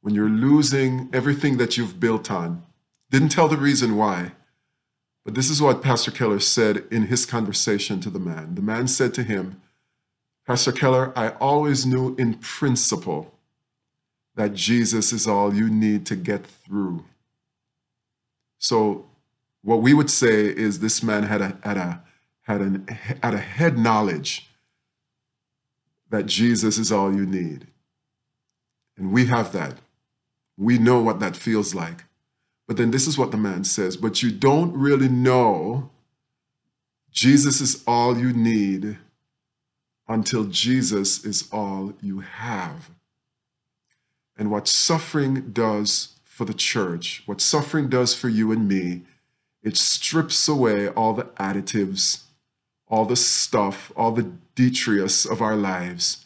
when 0.01 0.15
you're 0.15 0.31
losing 0.31 1.11
everything 1.13 1.59
that 1.59 1.77
you've 1.77 2.01
built 2.01 2.31
on. 2.31 2.63
Didn't 3.11 3.29
tell 3.29 3.49
the 3.49 3.59
reason 3.59 3.97
why, 3.97 4.33
but 5.27 5.35
this 5.35 5.51
is 5.51 5.61
what 5.61 5.83
Pastor 5.83 6.11
Keller 6.11 6.41
said 6.41 6.85
in 6.91 7.09
his 7.09 7.27
conversation 7.27 8.01
to 8.01 8.09
the 8.09 8.19
man. 8.19 8.55
The 8.55 8.63
man 8.63 8.89
said 8.89 9.13
to 9.13 9.23
him, 9.23 9.61
Pastor 10.47 10.73
Keller, 10.73 11.13
I 11.17 11.31
always 11.41 11.87
knew 11.87 12.17
in 12.17 12.35
principle 12.35 13.33
that 14.35 14.55
Jesus 14.55 15.13
is 15.13 15.27
all 15.27 15.55
you 15.55 15.69
need 15.69 16.07
to 16.07 16.17
get 16.17 16.47
through. 16.47 17.05
So, 18.59 19.07
what 19.63 19.83
we 19.83 19.95
would 19.95 20.11
say 20.11 20.47
is 20.47 20.79
this 20.79 21.03
man 21.03 21.23
had 21.23 21.41
a, 21.41 21.59
had 21.63 21.77
a, 21.77 22.03
had, 22.43 22.61
an, 22.61 22.89
had 22.89 23.35
a 23.35 23.39
head 23.39 23.79
knowledge 23.79 24.49
that 26.11 26.27
Jesus 26.27 26.79
is 26.79 26.91
all 26.91 27.15
you 27.15 27.25
need. 27.25 27.69
And 28.97 29.13
we 29.13 29.27
have 29.27 29.53
that. 29.53 29.79
We 30.57 30.79
know 30.79 31.01
what 31.01 31.21
that 31.21 31.37
feels 31.37 31.75
like. 31.75 32.05
But 32.67 32.77
then 32.77 32.91
this 32.91 33.07
is 33.07 33.17
what 33.17 33.31
the 33.31 33.37
man 33.37 33.65
says, 33.65 33.97
but 33.97 34.23
you 34.23 34.31
don't 34.31 34.73
really 34.73 35.09
know 35.09 35.91
Jesus 37.11 37.61
is 37.61 37.83
all 37.87 38.17
you 38.17 38.33
need 38.33 38.97
until 40.13 40.45
Jesus 40.45 41.25
is 41.25 41.49
all 41.51 41.95
you 42.01 42.21
have. 42.21 42.91
And 44.37 44.51
what 44.51 44.69
suffering 44.69 45.51
does 45.53 46.19
for 46.25 46.45
the 46.45 46.55
church, 46.55 47.23
what 47.27 47.41
suffering 47.41 47.89
does 47.89 48.15
for 48.15 48.29
you 48.29 48.53
and 48.53 48.67
me, 48.69 49.03
it 49.63 49.77
strips 49.77 50.49
away 50.49 50.89
all 50.89 51.13
the 51.15 51.25
additives, 51.39 52.25
all 52.89 53.05
the 53.05 53.17
stuff, 53.17 53.93
all 53.97 54.13
the 54.13 54.33
detritus 54.55 55.25
of 55.25 55.41
our 55.41 55.57
lives. 55.57 56.25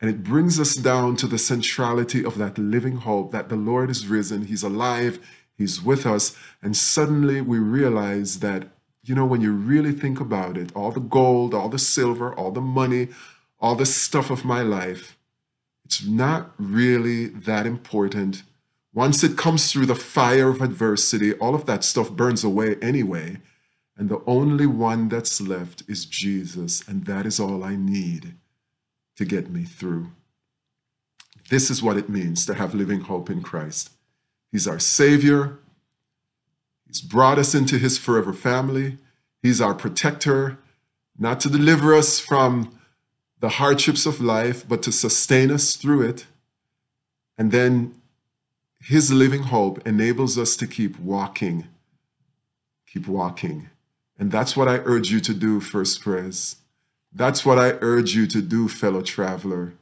And 0.00 0.10
it 0.10 0.22
brings 0.22 0.58
us 0.58 0.74
down 0.74 1.16
to 1.16 1.26
the 1.26 1.38
centrality 1.38 2.24
of 2.24 2.38
that 2.38 2.58
living 2.58 2.96
hope 2.96 3.32
that 3.32 3.48
the 3.48 3.56
Lord 3.56 3.90
is 3.90 4.06
risen, 4.06 4.46
He's 4.46 4.62
alive, 4.62 5.18
He's 5.56 5.80
with 5.80 6.04
us. 6.04 6.36
And 6.62 6.76
suddenly 6.76 7.40
we 7.40 7.58
realize 7.58 8.40
that 8.40 8.68
you 9.04 9.14
know, 9.14 9.26
when 9.26 9.40
you 9.40 9.52
really 9.52 9.92
think 9.92 10.18
about 10.20 10.56
it, 10.56 10.74
all 10.74 10.90
the 10.90 11.00
gold, 11.00 11.54
all 11.54 11.68
the 11.68 11.78
silver, 11.78 12.34
all 12.34 12.50
the 12.50 12.60
money, 12.60 13.08
all 13.60 13.74
the 13.76 13.86
stuff 13.86 14.30
of 14.30 14.44
my 14.44 14.62
life, 14.62 15.16
It's 15.84 16.04
not 16.04 16.52
really 16.58 17.26
that 17.26 17.66
important. 17.66 18.42
Once 18.94 19.22
it 19.22 19.36
comes 19.36 19.70
through 19.70 19.86
the 19.86 19.94
fire 19.94 20.48
of 20.48 20.62
adversity, 20.62 21.34
all 21.34 21.54
of 21.54 21.66
that 21.66 21.84
stuff 21.84 22.10
burns 22.10 22.42
away 22.42 22.76
anyway. 22.80 23.38
And 23.96 24.08
the 24.08 24.22
only 24.26 24.66
one 24.66 25.08
that's 25.08 25.40
left 25.40 25.82
is 25.88 26.04
Jesus, 26.04 26.86
and 26.88 27.04
that 27.04 27.26
is 27.26 27.38
all 27.38 27.62
I 27.62 27.76
need 27.76 28.34
to 29.16 29.24
get 29.24 29.50
me 29.50 29.64
through. 29.64 30.10
This 31.50 31.70
is 31.70 31.82
what 31.82 31.96
it 31.96 32.08
means 32.08 32.46
to 32.46 32.54
have 32.54 32.74
living 32.74 33.02
hope 33.02 33.30
in 33.30 33.42
Christ. 33.42 33.90
He's 34.50 34.66
our 34.66 34.78
Savior. 34.78 35.58
He's 36.94 37.00
brought 37.00 37.40
us 37.40 37.56
into 37.56 37.76
His 37.76 37.98
forever 37.98 38.32
family. 38.32 38.98
He's 39.42 39.60
our 39.60 39.74
protector, 39.74 40.58
not 41.18 41.40
to 41.40 41.50
deliver 41.50 41.92
us 41.92 42.20
from 42.20 42.78
the 43.40 43.48
hardships 43.48 44.06
of 44.06 44.20
life, 44.20 44.64
but 44.68 44.80
to 44.84 44.92
sustain 44.92 45.50
us 45.50 45.74
through 45.74 46.02
it. 46.02 46.26
And 47.36 47.50
then 47.50 48.00
His 48.80 49.12
living 49.12 49.42
hope 49.42 49.84
enables 49.84 50.38
us 50.38 50.54
to 50.54 50.68
keep 50.68 50.96
walking, 51.00 51.66
keep 52.86 53.08
walking. 53.08 53.70
And 54.16 54.30
that's 54.30 54.56
what 54.56 54.68
I 54.68 54.76
urge 54.84 55.10
you 55.10 55.18
to 55.18 55.34
do, 55.34 55.58
First 55.58 56.00
Pres. 56.00 56.58
That's 57.12 57.44
what 57.44 57.58
I 57.58 57.70
urge 57.80 58.14
you 58.14 58.28
to 58.28 58.40
do, 58.40 58.68
fellow 58.68 59.02
traveler. 59.02 59.72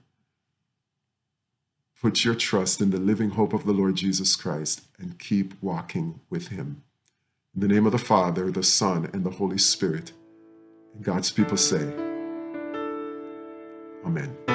Put 2.01 2.25
your 2.25 2.35
trust 2.35 2.81
in 2.81 2.91
the 2.91 2.99
living 2.99 3.31
hope 3.33 3.53
of 3.53 3.67
the 3.67 3.73
Lord 3.73 3.97
Jesus 3.97 4.35
Christ 4.35 4.81
and 4.99 5.19
keep 5.19 5.63
walking 5.63 6.19
with 6.31 6.49
him. 6.49 6.83
In 7.55 7.61
the 7.61 7.69
name 7.69 7.85
of 7.85 7.93
the 7.93 7.99
Father, 7.99 8.51
the 8.51 8.63
Son, 8.63 9.11
and 9.13 9.25
the 9.25 9.31
Holy 9.31 9.59
Spirit. 9.59 10.13
And 10.95 11.05
God's 11.05 11.31
people 11.31 11.59
say, 11.59 11.83
Amen. 14.07 14.52